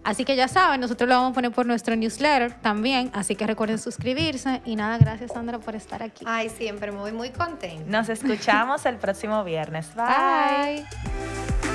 [0.04, 3.10] Así que ya saben, nosotros lo vamos a poner por nuestro newsletter también.
[3.14, 4.60] Así que recuerden suscribirse.
[4.64, 6.24] Y nada, gracias Sandra por estar aquí.
[6.28, 7.90] Ay, siempre voy muy contenta.
[7.90, 9.88] Nos escuchamos el próximo viernes.
[9.94, 10.84] Bye.
[11.62, 11.73] Bye.